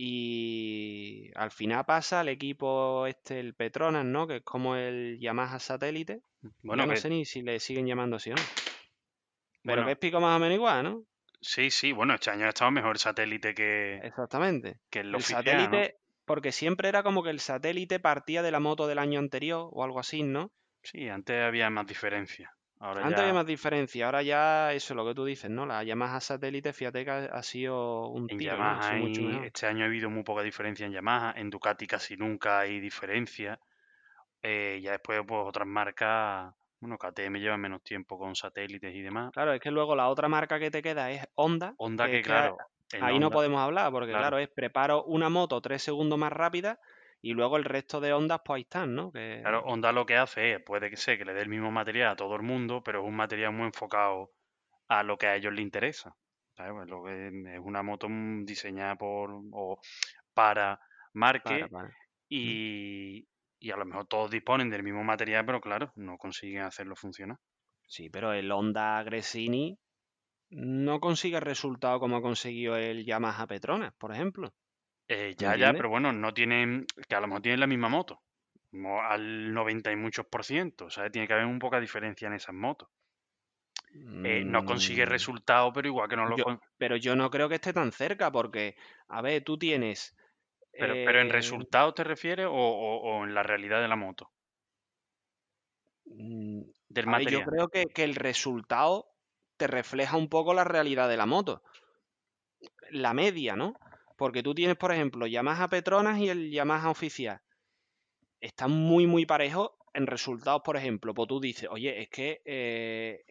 [0.00, 4.26] Y al final pasa al equipo este, el Petronas, ¿no?
[4.26, 6.20] Que es como el Yamaha satélite.
[6.62, 8.40] Bueno, Yo no que- sé ni si le siguen llamando así o no.
[9.62, 11.02] Pero bueno, es pico más o menos igual, ¿no?
[11.40, 14.78] sí, sí, bueno, este año ha estado mejor satélite que, Exactamente.
[14.90, 15.62] que el El oficial, ¿no?
[15.62, 19.68] satélite, porque siempre era como que el satélite partía de la moto del año anterior
[19.72, 20.50] o algo así, ¿no?
[20.82, 22.52] Sí, antes había más diferencia.
[22.80, 23.22] Ahora Antes ya...
[23.22, 25.66] había más diferencia, ahora ya eso es lo que tú dices, ¿no?
[25.66, 28.62] La Yamaha satélite, fíjate que ha, ha sido un En tiro, ¿no?
[28.62, 31.86] Ha Yamaha sido mucho este año ha habido muy poca diferencia en Yamaha, en Ducati
[31.86, 33.58] casi nunca hay diferencia.
[34.42, 39.32] Eh, ya después, pues otras marcas, bueno, KTM lleva menos tiempo con satélites y demás.
[39.32, 41.74] Claro, es que luego la otra marca que te queda es Honda.
[41.78, 42.56] Honda que, claro,
[43.00, 44.22] ahí no podemos hablar, porque claro.
[44.22, 44.38] claro.
[44.38, 46.78] es preparo una moto tres segundos más rápida
[47.22, 49.12] y luego el resto de Hondas pues ahí están, ¿no?
[49.12, 51.70] Que, Claro, Honda lo que hace es, puede que sea que le dé el mismo
[51.70, 54.30] material a todo el mundo, pero es un material muy enfocado
[54.88, 56.16] a lo que a ellos les interesa.
[56.56, 56.72] ¿sabes?
[56.74, 59.80] Pues lo que es una moto mm, diseñada por o
[60.34, 60.80] para
[61.14, 61.90] marque para- para.
[62.28, 63.28] y,
[63.60, 67.38] y a lo mejor todos disponen del mismo material, pero claro, no consiguen hacerlo funcionar.
[67.88, 69.78] Sí, pero el Honda Gresini
[70.50, 74.52] no consigue el resultado como ha conseguido el Yamaha Petronas, por ejemplo.
[75.08, 78.22] Eh, ya, ya, pero bueno, no tienen, que a lo mejor tienen la misma moto,
[79.02, 81.12] al 90 y muchos por ciento, ¿sabes?
[81.12, 82.88] Tiene que haber un poca diferencia en esas motos.
[84.22, 87.30] Eh, no consigue Mm, resultado, pero igual que no lo yo- con- Pero yo no
[87.30, 88.76] creo que esté tan cerca, porque,
[89.08, 90.14] a ver, tú tienes.
[90.76, 93.96] pero, pero en eh, resultados te refieres o, o- o en la realidad de la
[93.96, 94.32] moto,
[96.06, 99.06] mm, del a ver, yo creo que, que el resultado
[99.56, 101.62] te refleja un poco la realidad de la moto.
[102.90, 103.80] La media, ¿no?
[104.18, 107.40] Porque tú tienes, por ejemplo, Yamaha Petronas y el Yamaha oficial.
[108.40, 111.14] Están muy, muy parejos en resultados, por ejemplo.
[111.14, 113.22] Pues tú dices, oye, es que eh,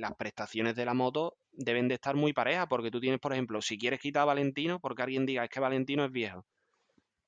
[0.00, 3.62] las prestaciones de la moto deben de estar muy parejas, porque tú tienes, por ejemplo,
[3.62, 6.44] si quieres quitar a Valentino, porque alguien diga, es que Valentino es viejo.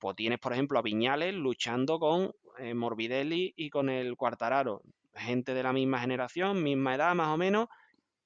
[0.00, 4.82] Pues tienes, por ejemplo, a Viñales luchando con eh, Morbidelli y con el Quartararo.
[5.14, 7.68] Gente de la misma generación, misma edad más o menos,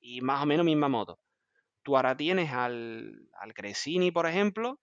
[0.00, 1.18] y más o menos misma moto.
[1.85, 4.81] Tú ahora tienes al, al Cresini, por ejemplo.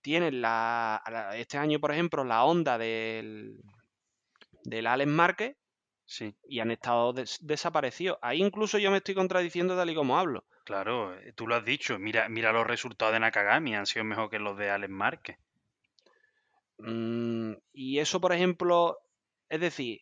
[0.00, 3.60] Tienes la, la- este año, por ejemplo, la Honda del,
[4.64, 5.56] del Alex Márquez
[6.04, 8.18] Sí, y han estado des- desaparecidos.
[8.22, 10.44] Ahí incluso yo me estoy contradiciendo tal y como hablo.
[10.64, 14.28] claro, eh, tú lo has dicho, mira, mira los resultados de Nakagami, han sido mejor
[14.28, 15.38] que los de Alex Márquez.
[16.78, 18.98] Mm, y eso, por ejemplo,
[19.48, 20.00] es decir,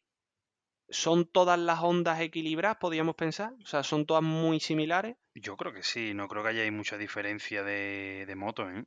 [0.94, 3.52] ¿son todas las ondas equilibradas, podríamos pensar?
[3.62, 5.16] O sea, ¿son todas muy similares?
[5.34, 8.84] Yo creo que sí, no creo que haya mucha diferencia de, de motos, ¿eh?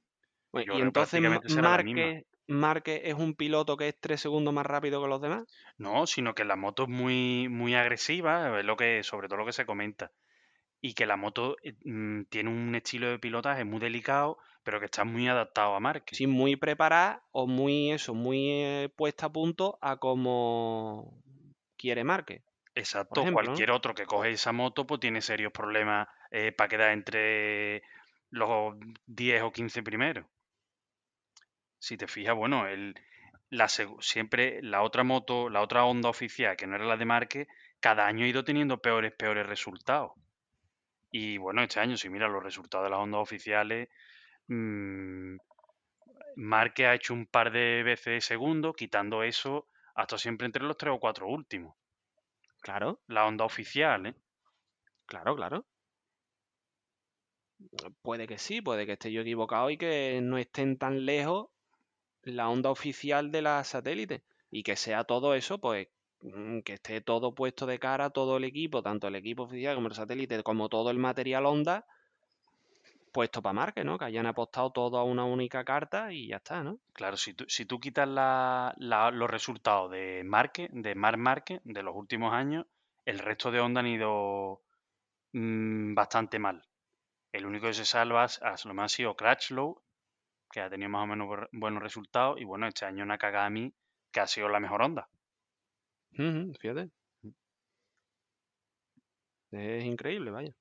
[0.51, 1.21] Bueno, Yo y entonces.
[1.21, 5.43] Márquez, Márquez es un piloto que es tres segundos más rápido que los demás.
[5.77, 9.45] No, sino que la moto es muy, muy agresiva, es lo que, sobre todo lo
[9.45, 10.11] que se comenta.
[10.79, 14.85] Y que la moto eh, mm, tiene un estilo de pilotaje muy delicado, pero que
[14.85, 16.17] está muy adaptado a Márquez.
[16.17, 21.21] Sí, muy preparada o muy eso, muy eh, puesta a punto a como
[21.77, 22.41] quiere Márquez.
[22.75, 23.47] Exacto, ejemplo, ¿no?
[23.47, 26.07] cualquier otro que coge esa moto pues tiene serios problemas
[26.55, 27.81] para quedar entre
[28.29, 30.25] los 10 o 15 primeros.
[31.79, 32.95] Si te fijas, bueno, el,
[33.49, 37.47] la, siempre la otra moto, la otra Honda oficial, que no era la de Márquez,
[37.79, 40.11] cada año ha ido teniendo peores, peores resultados.
[41.11, 43.89] Y bueno, este año, si mira los resultados de las Hondas oficiales,
[44.47, 45.37] mm,
[46.35, 50.93] Márquez ha hecho un par de veces segundo, quitando eso, hasta siempre entre los tres
[50.93, 51.75] o cuatro últimos.
[52.61, 54.15] Claro, La Honda oficial, ¿eh?
[55.07, 55.65] claro, claro.
[58.03, 61.47] Puede que sí, puede que esté yo equivocado y que no estén tan lejos
[62.21, 64.23] la onda oficial de la satélite.
[64.51, 65.87] Y que sea todo eso, pues,
[66.21, 69.87] mm, que esté todo puesto de cara todo el equipo, tanto el equipo oficial como
[69.87, 71.87] el satélite, como todo el material onda,
[73.11, 73.97] puesto para Márquez, ¿no?
[73.97, 76.79] Que hayan apostado todo a una única carta y ya está, ¿no?
[76.93, 81.61] Claro, si tú, si tú quitas la- la- los resultados de Marque, de Marc Márquez
[81.63, 82.65] de los últimos años,
[83.05, 84.61] el resto de Honda han ido
[85.33, 86.63] mm, bastante mal.
[87.31, 89.81] El único que se salva a lo más ha sido Crutchlow,
[90.51, 93.73] que ha tenido más o menos bu- buenos resultados, y bueno, este año Nakagami,
[94.11, 95.09] que ha sido la mejor Honda.
[96.19, 96.91] Ujú, fíjate.
[99.51, 100.53] Es increíble, vaya.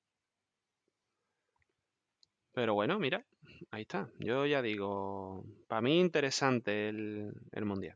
[2.57, 3.23] Pero bueno, mira,
[3.69, 4.09] ahí está.
[4.17, 7.95] Yo ya digo, para mí interesante el, el Mundial.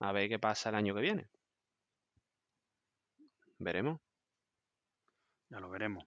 [0.00, 1.30] A ver qué pasa el año que viene.
[3.58, 4.00] Veremos.
[5.48, 6.04] Ya lo veremos.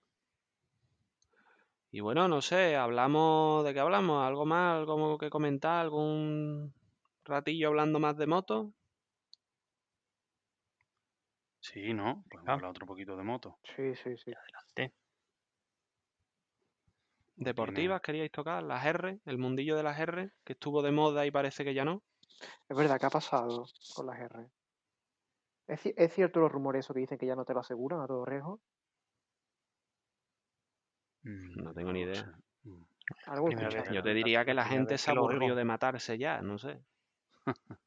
[1.89, 6.75] Y bueno, no sé, hablamos de qué hablamos, algo más, algo que comentar, algún
[7.23, 8.71] ratillo hablando más de moto.
[11.59, 12.23] Sí, ¿no?
[12.29, 12.53] Podemos Ah.
[12.53, 13.57] hablar otro poquito de moto.
[13.63, 14.31] Sí, sí, sí.
[14.31, 14.93] Adelante.
[17.37, 21.31] Deportivas, queríais tocar, las R, el mundillo de las R, que estuvo de moda y
[21.31, 22.03] parece que ya no.
[22.69, 24.51] Es verdad, ¿qué ha pasado con las R?
[25.67, 28.07] ¿Es, es cierto los rumores esos que dicen que ya no te lo aseguran a
[28.07, 28.61] todo riesgo?
[31.23, 32.39] Mm, No tengo ni idea.
[32.63, 32.83] Mm.
[33.25, 33.89] Algo vez.
[33.93, 36.83] Yo te diría que la gente se aburrió de matarse ya, no sé.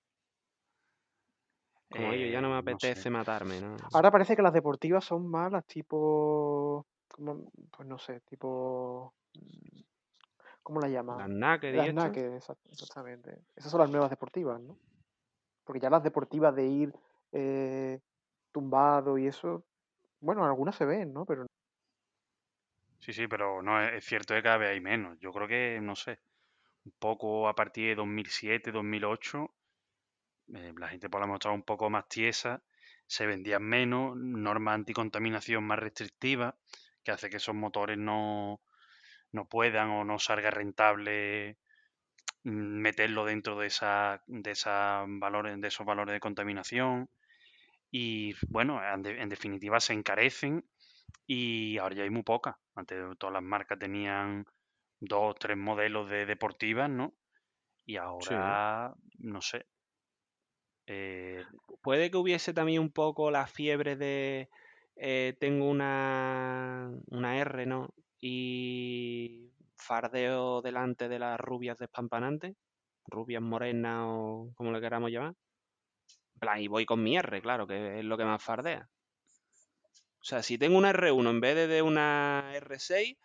[1.90, 3.00] Como oye, ya no me Eh, no sé.
[3.00, 3.76] apetece matarme, ¿no?
[3.92, 6.86] Ahora parece que las deportivas son más las tipo...
[7.18, 9.12] como- pues no sé, tipo...
[9.34, 9.80] mm,
[10.62, 11.18] ¿Cómo las llaman?
[11.18, 13.38] Las naked Las naked, exact- exactamente.
[13.56, 14.76] Esas son las nuevas deportivas, ¿no?
[15.64, 16.94] Porque ya las deportivas de ir
[17.32, 18.00] eh,
[18.52, 19.64] tumbado y eso,
[20.20, 21.24] bueno, algunas se ven, ¿no?
[21.26, 21.46] Pero
[23.00, 25.18] Sí, sí, pero no, es, es cierto que cada vez hay menos.
[25.20, 26.18] Yo creo que, no sé,
[26.84, 29.54] un poco a partir de 2007, 2008,
[30.54, 32.62] eh, la gente por la mostrado un poco más tiesa,
[33.06, 36.54] se vendían menos, normas anticontaminación más restrictivas,
[37.08, 38.60] que hace que esos motores no,
[39.32, 41.58] no puedan o no salga rentable
[42.44, 47.10] mm, meterlo dentro de esa, de esa valores, de esos valores de contaminación.
[47.90, 50.68] Y bueno, en definitiva se encarecen
[51.26, 52.56] y ahora ya hay muy pocas.
[52.76, 54.46] Antes todas las marcas tenían
[55.00, 57.14] dos, tres modelos de deportivas, ¿no?
[57.86, 59.66] Y ahora, no sé.
[60.86, 61.44] eh,
[61.82, 64.48] Puede que hubiese también un poco la fiebre de
[64.98, 67.88] eh, tengo una, una R, ¿no?
[68.20, 72.56] Y fardeo delante de las rubias despampanantes,
[73.06, 75.34] rubias morenas o como le queramos llamar.
[76.40, 78.88] Plan, y voy con mi R, claro, que es lo que más fardea.
[80.20, 83.16] O sea, si tengo una R1 en vez de, de una R6,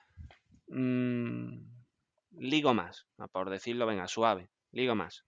[0.68, 1.58] mm,
[2.38, 5.26] ligo más, ah, por decirlo, venga, suave, ligo más.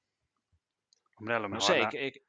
[1.18, 2.26] hombre, a lo No mejor sé, la- es que- es que-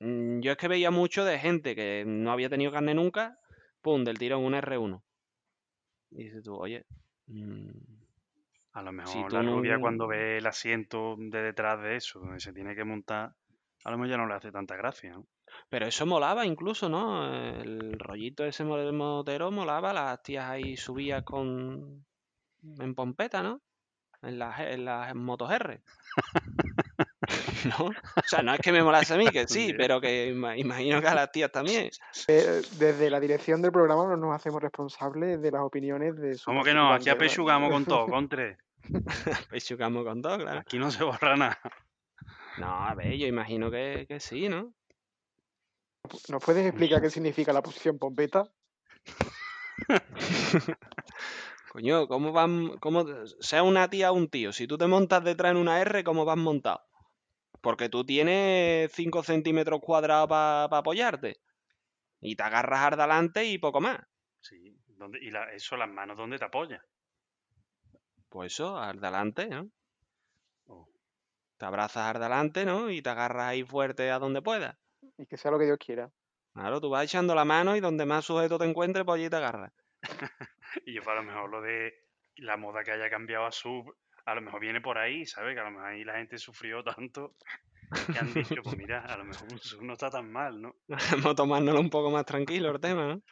[0.00, 3.38] mm, yo es que veía mucho de gente que no había tenido carne nunca,
[3.84, 5.02] pum, del tirón un R1.
[6.10, 6.84] Y dices tú, oye,
[7.26, 7.68] mm,
[8.72, 12.18] a lo mejor si la rubia no- cuando ve el asiento de detrás de eso,
[12.20, 13.34] donde se tiene que montar,
[13.84, 15.26] a lo mejor ya no le hace tanta gracia, ¿no?
[15.68, 17.24] pero eso molaba incluso, ¿no?
[17.62, 22.04] El rollito ese mo- del motero molaba, las tías ahí subías con
[22.80, 23.60] en pompeta, ¿no?
[24.22, 25.82] En las, en las motos R.
[27.78, 27.86] ¿No?
[27.86, 31.00] O sea, no es que me molase a mí, que sí, pero que ima- imagino
[31.00, 31.90] que a las tías también.
[32.28, 36.44] eh, desde la dirección del programa no nos hacemos responsables de las opiniones de su
[36.44, 36.92] ¿Cómo que no?
[36.92, 38.58] Aquí apechugamos con todo, con tres.
[39.50, 40.60] Pechucamos con todo, claro.
[40.60, 41.58] Aquí no se borra nada.
[42.58, 44.74] No, a ver, yo imagino que, que sí, ¿no?
[46.28, 48.44] ¿Nos puedes explicar qué significa la posición pompeta?
[51.72, 53.04] Coño, ¿cómo van, cómo,
[53.40, 56.24] sea una tía o un tío, si tú te montas detrás en una R, ¿cómo
[56.24, 56.82] vas montado?
[57.64, 61.40] Porque tú tienes 5 centímetros cuadrados para apoyarte.
[62.20, 63.98] Y te agarras al delante y poco más.
[64.40, 64.76] Sí.
[64.96, 66.82] ¿Dónde- y la- eso, las manos, ¿dónde te apoyas?
[68.28, 69.68] Pues eso, al delante, ¿no?
[70.66, 70.88] Oh.
[71.56, 72.90] Te abrazas al delante, ¿no?
[72.90, 74.76] Y te agarras ahí fuerte a donde puedas.
[75.18, 76.10] Y que sea lo que Dios quiera.
[76.52, 79.36] Claro, tú vas echando la mano y donde más sujeto te encuentres, pues allí te
[79.36, 79.72] agarras.
[80.86, 81.94] Y yo, pues, a lo mejor lo de
[82.36, 83.94] la moda que haya cambiado a sub,
[84.26, 85.54] a lo mejor viene por ahí, ¿sabes?
[85.54, 87.36] Que a lo mejor ahí la gente sufrió tanto
[88.10, 89.48] que han dicho, pues mira, a lo mejor
[89.82, 90.76] no está tan mal, ¿no?
[91.12, 93.22] Vamos a tomárnoslo un poco más tranquilo el tema, ¿no?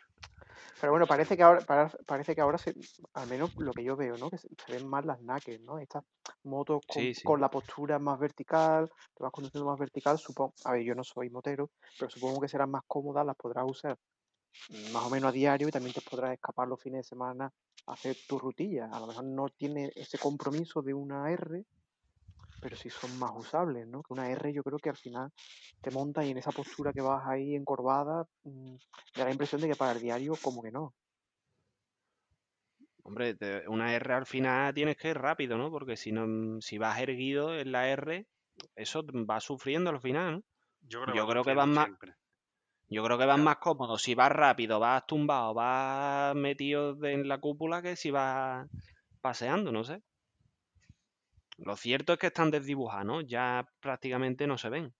[0.80, 2.74] Pero bueno, parece que ahora, para- parece que ahora se,
[3.14, 4.30] al menos lo que yo veo, ¿no?
[4.30, 5.78] Que se, se ven más las naked, ¿no?
[5.78, 6.04] Estas
[6.44, 7.22] motos con, Sí, sí.
[7.24, 11.04] con la postura más vertical, te vas conduciendo más vertical, supongo, a ver, yo no
[11.04, 13.96] soy motero, pero supongo que serán más cómodas, las podrás usar
[14.92, 17.52] más o menos a diario y también te podrás escapar los fines de semana
[17.86, 18.88] a hacer tu rutilla.
[18.92, 21.64] A lo mejor no tiene ese compromiso de una R,
[22.60, 24.02] pero sí son más usables, ¿no?
[24.02, 25.30] Que una R yo creo que al final
[25.80, 28.74] te montas y en esa postura que vas ahí encorvada, mm,
[29.16, 30.94] da la impresión de que para el diario como que no.
[33.04, 35.70] Hombre, te- una R al final tienes que ir rápido, ¿no?
[35.70, 38.26] Porque si no, si vas erguido en la R,
[38.76, 40.42] eso va sufriendo al final, ¿no?
[40.82, 42.14] Yo creo, Yo va creo que van más- siempre.
[42.92, 47.28] Yo creo que vas más cómodo si vas rápido, vas tumbado, vas metido de- en
[47.28, 48.68] la cúpula que si vas
[49.20, 50.02] paseando, no sé.
[51.56, 53.20] Lo cierto es que están desdibujados, ¿no?
[53.22, 54.94] Ya prácticamente no se ven.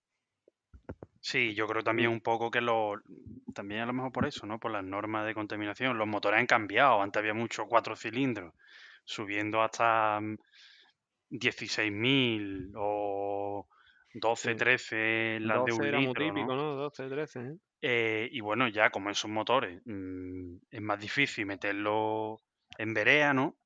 [1.21, 2.95] Sí, yo creo también un poco que lo...
[3.53, 4.59] También a lo mejor por eso, ¿no?
[4.59, 5.97] Por las normas de contaminación.
[5.97, 7.01] Los motores han cambiado.
[7.01, 8.53] Antes había muchos cuatro cilindros,
[9.05, 10.37] subiendo hasta mm,
[11.29, 13.67] 16.000 o
[14.13, 14.55] 12, Sí.
[14.55, 16.33] 13 las de 12 un era muy litro, ¿no?
[16.33, 16.75] típico, ¿no?
[16.75, 17.57] 12, 13, ¿eh?
[17.85, 22.39] Eh, y bueno, ya como esos motores mm, es más difícil meterlos
[22.77, 23.57] en vereda, ¿no?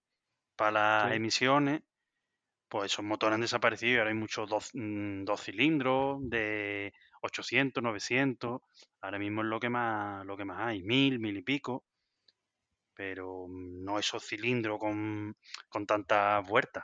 [0.56, 0.72] Para
[1.08, 1.18] las Sí.
[1.18, 1.84] emisiones,
[2.70, 7.84] pues esos motores han desaparecido y ahora hay muchos dos, mm, dos cilindros de 800,
[7.84, 8.62] 900.
[9.02, 11.86] Ahora mismo es lo que más, lo que más hay, mil, mil y pico.
[12.94, 15.38] Pero no esos cilindros con,
[15.70, 16.84] con tantas vueltas.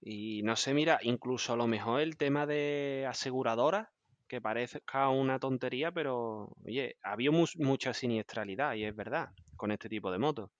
[0.00, 3.88] Y no sé, mira, incluso a lo mejor el tema de aseguradoras,
[4.28, 9.70] que parezca una tontería, pero oye, ha habido mus- mucha siniestralidad, y es verdad, con
[9.72, 10.50] este tipo de motos.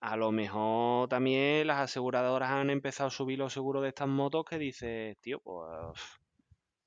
[0.00, 4.44] A lo mejor también las aseguradoras han empezado a subir los seguros de estas motos
[4.44, 5.66] que dices, tío, pues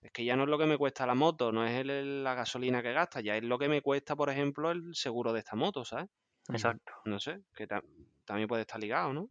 [0.02, 2.24] es que ya no es lo que me cuesta la moto, no es el- el-
[2.24, 5.40] la gasolina que gasta, ya es lo que me cuesta, por ejemplo, el seguro de
[5.40, 6.10] esta moto, ¿sabes?
[6.50, 6.94] Exacto.
[7.06, 7.84] No sé, que ta-
[8.26, 9.30] también puede estar ligado, ¿no?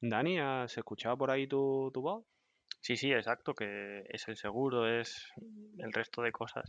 [0.00, 2.24] Dani, ¿has escuchado por ahí tu, tu voz?
[2.82, 5.32] Sí, sí, exacto, que es el seguro, es
[5.78, 6.64] el resto de cosas.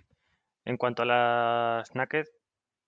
[0.63, 2.25] En cuanto a las naked,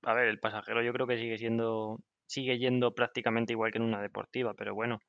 [0.03, 3.83] a ver, el pasajero yo creo que sigue siendo, sigue yendo prácticamente igual que en
[3.83, 5.01] una deportiva, pero bueno,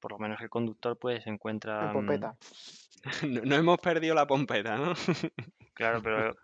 [0.00, 1.84] por lo menos el conductor pues se encuentra...
[1.84, 2.36] En mm, pompeta.
[3.26, 4.92] No, no hemos perdido la pompeta, ¿no?
[5.74, 6.36] Claro, pero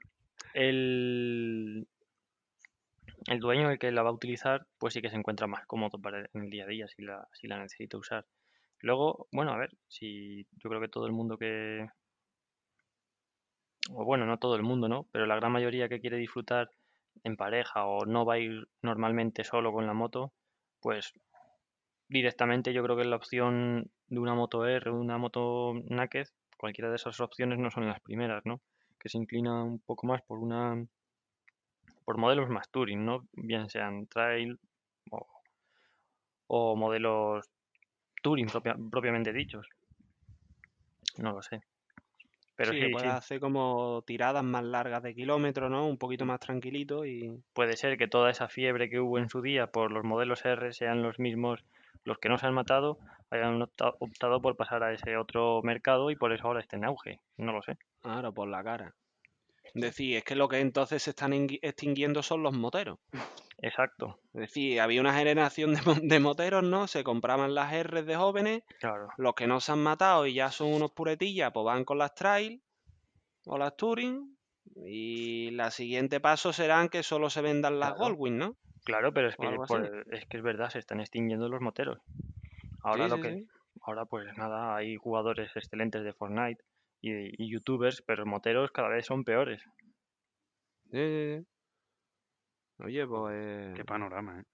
[0.55, 1.87] el,
[3.27, 5.99] el dueño, el que la va a utilizar, pues sí que se encuentra más cómodo
[5.99, 8.25] para en el día a día si la, si la necesita usar.
[8.81, 11.87] Luego, bueno, a ver, si yo creo que todo el mundo que,
[13.91, 15.07] o bueno, no todo el mundo, ¿no?
[15.13, 16.71] Pero la gran mayoría que quiere disfrutar
[17.25, 20.33] en pareja o no va a ir normalmente solo con la moto,
[20.81, 21.13] pues
[22.09, 26.91] directamente yo creo que la opción de una moto R o una moto naked, cualquiera
[26.91, 28.61] de esas opciones no son las primeras, ¿no?
[28.99, 30.87] Que se inclina un poco más por una
[32.05, 33.27] por modelos más touring, ¿no?
[33.33, 34.61] Bien sean trail
[36.49, 37.51] o modelos
[38.51, 39.67] propia- propiamente dichos.
[41.19, 41.61] No lo sé.
[42.57, 43.17] Pero sí, sí, que puedes sí.
[43.17, 45.87] hacer como tiradas más largas de kilómetros, ¿no?
[45.87, 47.43] Un poquito más tranquilito y...
[47.53, 50.73] Puede ser que toda esa fiebre que hubo en su día por los modelos R
[50.73, 51.65] sean los mismos
[52.05, 52.99] los que no se han matado,
[53.31, 56.85] hayan opta- optado por pasar a ese otro mercado y por eso ahora esté en
[56.85, 57.21] auge.
[57.37, 57.77] No lo sé.
[58.01, 58.95] Claro, por la cara.
[59.75, 62.99] Decir, es que lo que entonces se están extinguiendo son los moteros.
[63.63, 66.87] Exacto, Es decir, había una generación de, mo- de moteros, ¿no?
[66.87, 69.09] Se compraban las R de jóvenes, claro.
[69.17, 72.15] los que no se han matado y ya son unos puretillas, pues van con las
[72.15, 72.63] trail
[73.47, 74.37] o las touring.
[74.85, 78.05] Y la siguiente paso serán que solo se vendan las Claro.
[78.15, 78.57] Goldwing, ¿no?
[78.85, 79.47] Claro, pero es que,
[80.11, 81.99] es que es verdad, se están extinguiendo los moteros.
[82.83, 83.47] Ahora Sí, lo sí, que, sí.
[83.83, 86.63] ahora pues nada, hay jugadores excelentes de Fortnite
[87.11, 89.63] y, y youtubers, pero los moteros cada vez son peores.
[90.91, 91.45] Sí.
[92.79, 93.75] Oye, pues...
[93.75, 94.45] Qué panorama, ¿eh?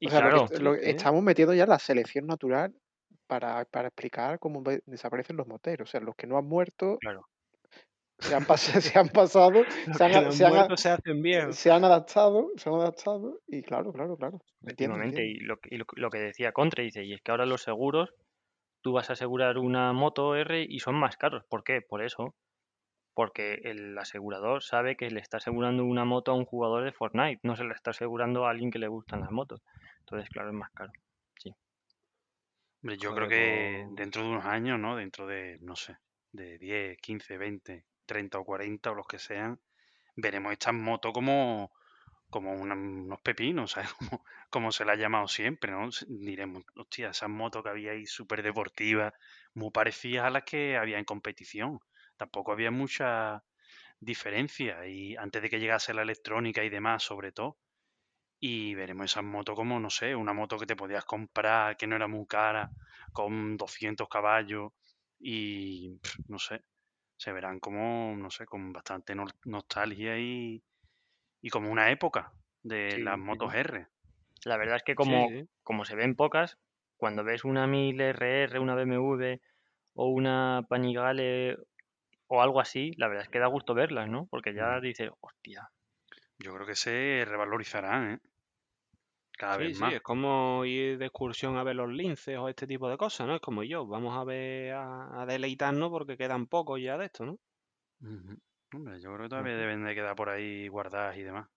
[0.00, 0.90] Y O sea, claro, lo- ¿eh?
[0.90, 2.74] estamos metiendo ya la selección natural
[3.26, 5.88] para, para explicar cómo desaparecen los moteros.
[5.88, 7.28] O sea, los que no han muerto claro,
[8.18, 9.62] se han, pas- se han pasado,
[9.96, 11.56] se han, se han hacen viejos.
[11.56, 14.40] se han adaptado, se han adaptado y claro, claro, claro.
[14.62, 17.30] Entiendo, y lo, que- y lo, que- lo que decía Contre, dice, y es que
[17.30, 18.10] ahora los seguros,
[18.82, 21.44] tú vas a asegurar una moto R y son más caros.
[21.48, 21.80] ¿Por qué?
[21.82, 22.34] Por eso.
[23.14, 27.40] Porque el asegurador sabe que le está asegurando una moto a un jugador de Fortnite,
[27.42, 29.62] no se le está asegurando a alguien que le gustan las motos.
[30.00, 30.92] Entonces, claro, es más caro.
[32.82, 34.96] Hombre, yo creo que dentro de unos años, ¿no?
[34.96, 35.98] Dentro de, no sé,
[36.32, 39.60] de 10, 15, 20, 30 o 40 o los que sean,
[40.16, 41.72] veremos estas motos como,
[42.30, 43.90] como una- unos pepinos, ¿sabes?
[44.50, 45.88] Como, se la ha llamado siempre, ¿no?
[46.08, 49.12] Diremos, hostia, esas motos que había ahí súper deportivas,
[49.54, 51.80] muy parecidas a las que había en competición.
[52.16, 53.44] Tampoco había mucha
[54.00, 57.58] diferencia y antes de que llegase la electrónica y demás, sobre todo.
[58.40, 61.96] Y veremos esas motos como, no sé, una moto que te podías comprar, que no
[61.96, 62.72] era muy cara,
[63.12, 64.72] con 200 caballos
[65.18, 66.64] y, no sé,
[67.16, 69.14] se verán como, no sé, con bastante
[69.44, 70.62] nostalgia y,
[71.42, 73.54] y como una época de Sí, las sí, motos sí.
[73.54, 73.88] R.
[74.44, 75.48] La verdad es que Sí, como, sí.
[75.62, 76.58] como se ven pocas,
[76.96, 79.40] cuando ves una 1000 RR, una BMW
[79.94, 81.56] o una Panigale
[82.28, 84.26] o algo así, la verdad es que da gusto verlas, ¿no?
[84.30, 84.82] Porque ya Mm.
[84.82, 85.70] dices, hostia,
[86.38, 88.20] Yo creo que se revalorizarán, ¿eh?
[89.36, 89.92] Cada Sí, vez sí, más.
[89.92, 93.34] es como ir de excursión a ver los linces o este tipo de cosas, ¿no?
[93.34, 97.26] Es como yo, vamos a ver, a, a deleitarnos porque quedan pocos ya de esto,
[97.26, 97.38] ¿no?
[98.72, 101.48] Hombre, yo creo que todavía deben de quedar por ahí guardadas y demás.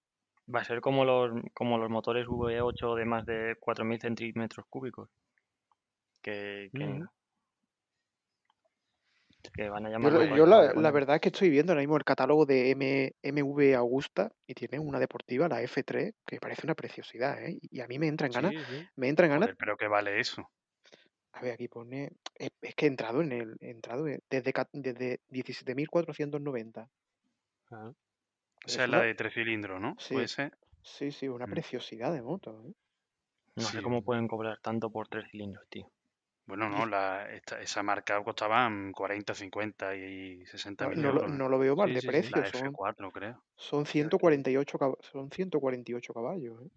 [0.53, 5.09] va a ser como los, como los motores V8 de más de 4.000 centímetros cúbicos.
[6.21, 7.05] Que, que, Ujú.
[9.53, 11.97] que van a Yo, llamar la, yo la verdad es que estoy viendo ahora mismo
[11.97, 16.75] el catálogo de M, MV Augusta y tiene una deportiva, la F3, que parece una
[16.75, 17.59] preciosidad, ¿eh?
[17.61, 18.87] Y a mí me entra en ganas, Sí, sí.
[18.95, 20.49] me entra en ganas, pero ¿qué vale eso?
[21.33, 24.53] a ver, aquí pone, es, es que he entrado en el, he entrado en- desde,
[24.73, 26.89] desde 17.490.
[28.65, 29.95] Esa Es es la una, de tres cilindros, ¿no?
[29.97, 30.57] sí, Puede ser.
[30.83, 31.51] sí, sí, una Mm.
[31.51, 32.73] preciosidad de moto, ¿eh?
[33.55, 33.83] No sé Sí.
[33.83, 35.91] cómo pueden cobrar tanto por tres cilindros, tío.
[36.45, 41.21] Bueno, no, la, esta- esa marca costaban 40, 50 y 60 no, mil no lo,
[41.21, 41.33] euros.
[41.35, 41.39] ¿eh?
[41.39, 42.29] no lo veo mal Sí, de sí, sí.
[42.29, 43.43] precio, La son, F4, creo.
[43.57, 46.69] son Hostia, 148, cab- son 148 caballos, ¿eh?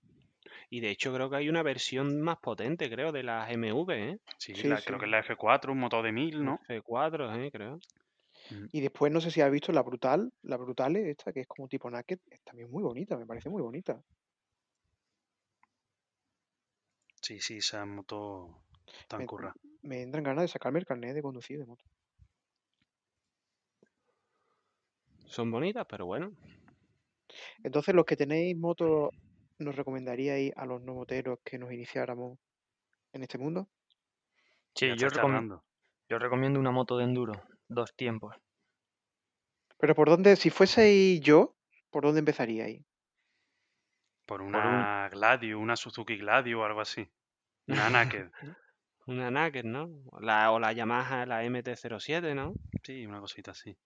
[0.71, 4.19] Y de hecho creo que hay una versión más potente, creo, de las MV, ¿eh?
[4.39, 4.85] Sí, Sí, la, sí.
[4.87, 6.61] creo que es la F4, un motor de 1000, ¿no?
[6.69, 7.51] F4, ¿eh?
[7.51, 7.79] Creo.
[8.51, 8.67] Mm.
[8.73, 11.69] Y después no sé si has visto la brutal, la brutale esta, que es como
[11.69, 14.01] tipo naked, es también muy bonita, me parece muy bonita.
[17.23, 18.63] Sí, sí, esa moto
[19.09, 19.55] tan Me, curra.
[19.83, 21.85] me entran ganas de sacarme el carnet de conducir de moto.
[25.27, 26.33] Son bonitas, pero bueno.
[27.65, 29.11] Entonces, los que tenéis moto,
[29.59, 32.39] ¿nos recomendaríais a los no moteros que nos iniciáramos
[33.13, 33.69] en este mundo?
[34.75, 35.65] Sí, yo, está recom- charlando.
[36.09, 37.33] yo recomiendo una moto de enduro,
[37.69, 38.35] dos tiempos.
[39.79, 41.55] Pero por dónde, si fueseis yo,
[41.91, 42.83] ¿por dónde empezaríais?
[44.25, 47.09] Por un- una Gladio, una Suzuki Gladio o algo así.
[47.69, 47.91] Una
[48.25, 48.31] Naked.
[49.07, 49.89] Una Naked, ¿no?
[50.21, 52.55] La, o la Yamaha, la MT-07, ¿no?
[52.83, 53.77] Sí, una cosita así.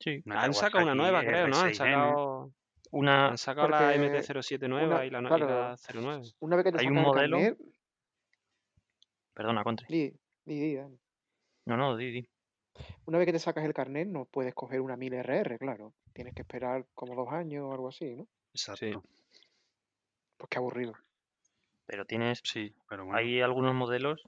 [0.00, 1.56] Sí, Una Han sacado una nueva, creo, ¿no?
[1.58, 1.74] Han R6N.
[1.74, 2.52] sacado,
[2.90, 6.22] una, han sacado la Porque MT-07 nueva una, y la, y claro, la 09.
[6.40, 7.58] una vez que te hay un modelo, carnet,
[9.34, 9.86] perdona, Contre.
[9.88, 10.12] di,
[10.44, 10.98] di, di, dale.
[11.66, 12.28] No, no, di, di.
[13.06, 15.92] Una vez que te sacas el carnet no puedes coger una 1000 RR, claro.
[16.12, 18.24] Tienes que esperar como dos años o algo así, ¿no?
[18.54, 18.70] Sí.
[18.70, 19.04] Exacto.
[20.36, 20.94] Pues qué aburrido.
[21.86, 23.18] Pero tienes, Sí, pero bueno.
[23.18, 24.22] hay algunos modelos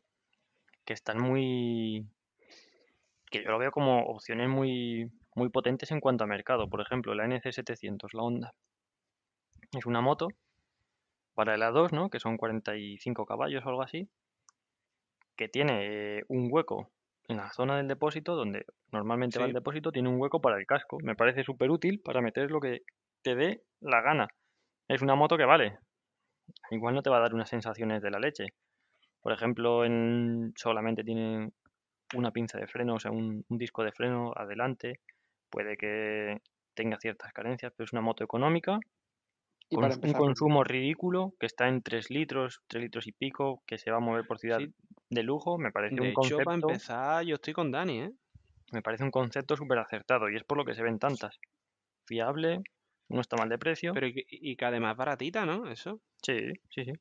[0.85, 2.07] que están muy,
[3.31, 6.69] que yo lo veo como opciones muy, muy potentes en cuanto a mercado.
[6.69, 8.55] Por ejemplo, la NC700, la Honda.
[9.77, 10.29] Es una moto
[11.35, 12.11] para el A2, ¿no?
[12.11, 14.09] Que son 45 caballos o algo así.
[15.37, 16.91] Que tiene eh, un hueco
[17.31, 20.67] en la zona del depósito, donde normalmente va el depósito, tiene un hueco para el
[20.67, 20.99] casco.
[21.03, 22.83] Me parece súper útil para meter lo que
[23.23, 24.29] te dé la gana.
[24.89, 25.79] Es una moto que vale.
[26.71, 28.47] Igual no te va a dar unas sensaciones de la leche.
[29.21, 31.53] Por ejemplo, en solamente tiene
[32.15, 35.01] una pinza de freno, o sea, un, un disco de freno adelante.
[35.51, 36.39] Puede que
[36.75, 38.81] tenga ciertas carencias, pero es una moto económica
[39.71, 43.91] con un consumo ridículo, que está en 3 litros, 3 litros y pico, que se
[43.91, 44.75] va a mover por ciudad Sí,
[45.11, 48.13] de lujo, me parece de un hecho, para concepto, empezar, yo estoy con Dani, ¿eh?
[48.73, 51.39] me parece un concepto súper acertado y es por lo que se ven tantas.
[52.07, 52.63] Fiable,
[53.09, 53.93] no está mal de precio.
[53.93, 55.71] Pero y, que- y que además baratita, ¿no?
[55.71, 56.93] Eso, Sí, sí, sí.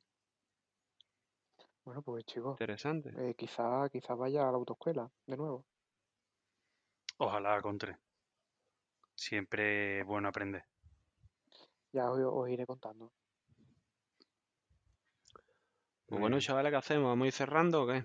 [1.84, 3.10] bueno, pues chicos, interesante.
[3.14, 5.66] eh, quizá, quizá vaya a la autoescuela de nuevo.
[7.18, 8.00] Ojalá contra.
[9.14, 10.64] Siempre es bueno aprender.
[11.96, 13.12] Ya os, os iré contando.
[16.10, 17.06] Pues bueno, chavales, ¿qué hacemos?
[17.08, 18.04] ¿Vamos a ir cerrando o qué?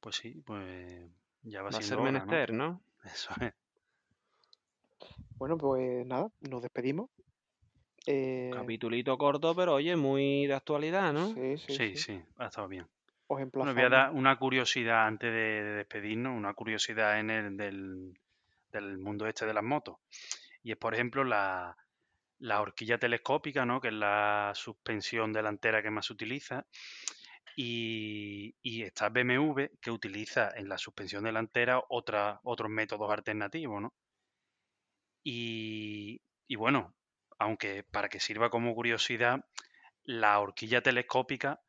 [0.00, 1.10] Pues sí, pues
[1.42, 2.80] ya va Va a ser menester, ¿no?
[3.04, 3.52] Eso es.
[5.38, 7.10] Bueno, pues nada, nos despedimos.
[8.06, 11.26] Eh, Capitulito corto, pero oye, muy de actualidad, ¿no?
[11.34, 11.96] sí, sí, Sí, sí.
[11.96, 12.84] sí, ha estado bien.
[12.84, 12.88] Os
[13.28, 13.74] Bueno, emplazamos.
[13.74, 18.18] voy a dar una curiosidad antes de, de despedirnos, una curiosidad en el del,
[18.72, 19.96] del mundo este de las motos.
[20.62, 21.76] Y es, por ejemplo, la,
[22.38, 23.80] la horquilla telescópica, ¿no?
[23.80, 26.66] Que es la suspensión delantera que más se utiliza.
[27.56, 33.94] Y, y está BMW que utiliza en la suspensión delantera otra, otros métodos alternativos, ¿no?
[35.24, 36.94] Y, y bueno,
[37.38, 39.44] aunque para que sirva como curiosidad,
[40.04, 41.60] la horquilla telescópica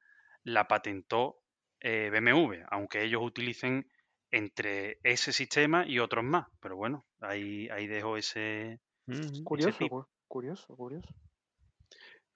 [0.44, 1.42] la patentó
[1.80, 3.90] eh, BMW, aunque ellos utilicen
[4.32, 6.48] entre ese sistema y otros más.
[6.60, 8.80] Pero bueno, ahí, ahí dejo ese...
[9.08, 9.44] Ujú.
[9.44, 10.08] Curioso.
[10.28, 11.14] Cu- curioso, curioso.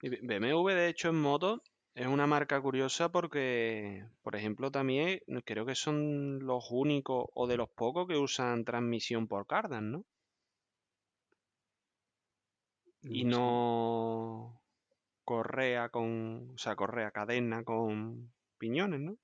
[0.02, 1.62] Y BMW, de hecho, en moto
[1.94, 7.56] es una marca curiosa porque, por ejemplo, también creo que son los únicos o de
[7.56, 10.04] los pocos que usan transmisión por cardan, ¿no?
[13.02, 14.60] Y no
[15.24, 19.18] correa con, o sea, correa, cadena con piñones, ¿no?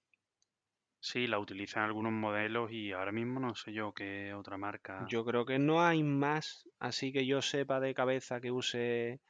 [1.00, 5.06] Sí, la utilizan algunos modelos y ahora mismo no sé yo qué otra marca.
[5.08, 9.20] Yo creo que no hay más, así que yo sepa de cabeza que use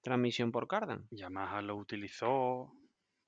[0.00, 1.06] transmisión por cardan.
[1.10, 2.72] Yamaha lo utilizó,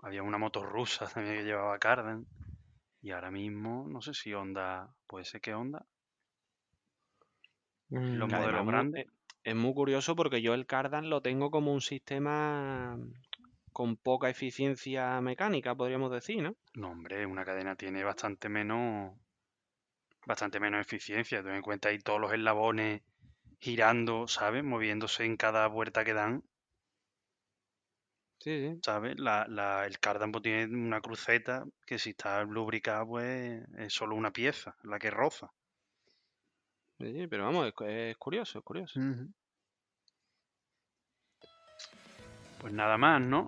[0.01, 2.27] había una moto rusa también que llevaba cardan.
[3.03, 5.85] Y ahora mismo no sé si Honda, puede ser que Honda,
[7.91, 9.07] los además modelos grandes.
[9.45, 12.99] es muy curioso porque yo el cardan lo tengo como un sistema
[13.79, 16.57] con poca eficiencia mecánica, podríamos decir, ¿no?
[16.75, 19.17] No, hombre, una cadena tiene bastante menos,
[20.27, 21.45] bastante menos eficiencia.
[21.45, 23.03] Ten en cuenta ahí todos los eslabones
[23.61, 24.65] girando, ¿sabes?
[24.65, 26.43] Moviéndose en cada vuelta que dan,
[28.41, 28.81] Sí, sí.
[28.83, 29.17] ¿sabes?
[29.21, 34.17] La, la- el cardan pues, tiene una cruceta que si está lubricada, pues es solo
[34.17, 35.53] una pieza, la que roza.
[36.99, 38.99] Sí, sí, pero vamos, es curioso, es curioso.
[42.61, 43.47] Pues nada más, ¿no?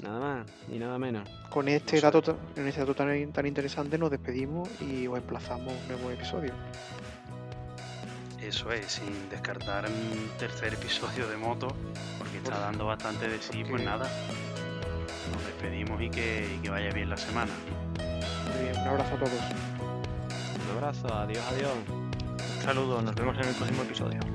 [0.00, 1.28] Nada más y nada menos.
[1.50, 5.88] Con este dato, en este dato tan, tan interesante nos despedimos y os emplazamos un
[5.88, 6.52] nuevo episodio.
[8.40, 11.68] Eso es, sin descartar un tercer episodio de moto,
[12.18, 14.10] porque está dando bastante de sí, pues nada.
[15.32, 17.52] Nos despedimos y que, y que vaya bien la semana.
[17.98, 19.40] Muy bien, un abrazo a todos.
[20.64, 21.72] Un abrazo, adiós, adiós.
[21.88, 24.31] Un saludo, nos vemos en el próximo episodio.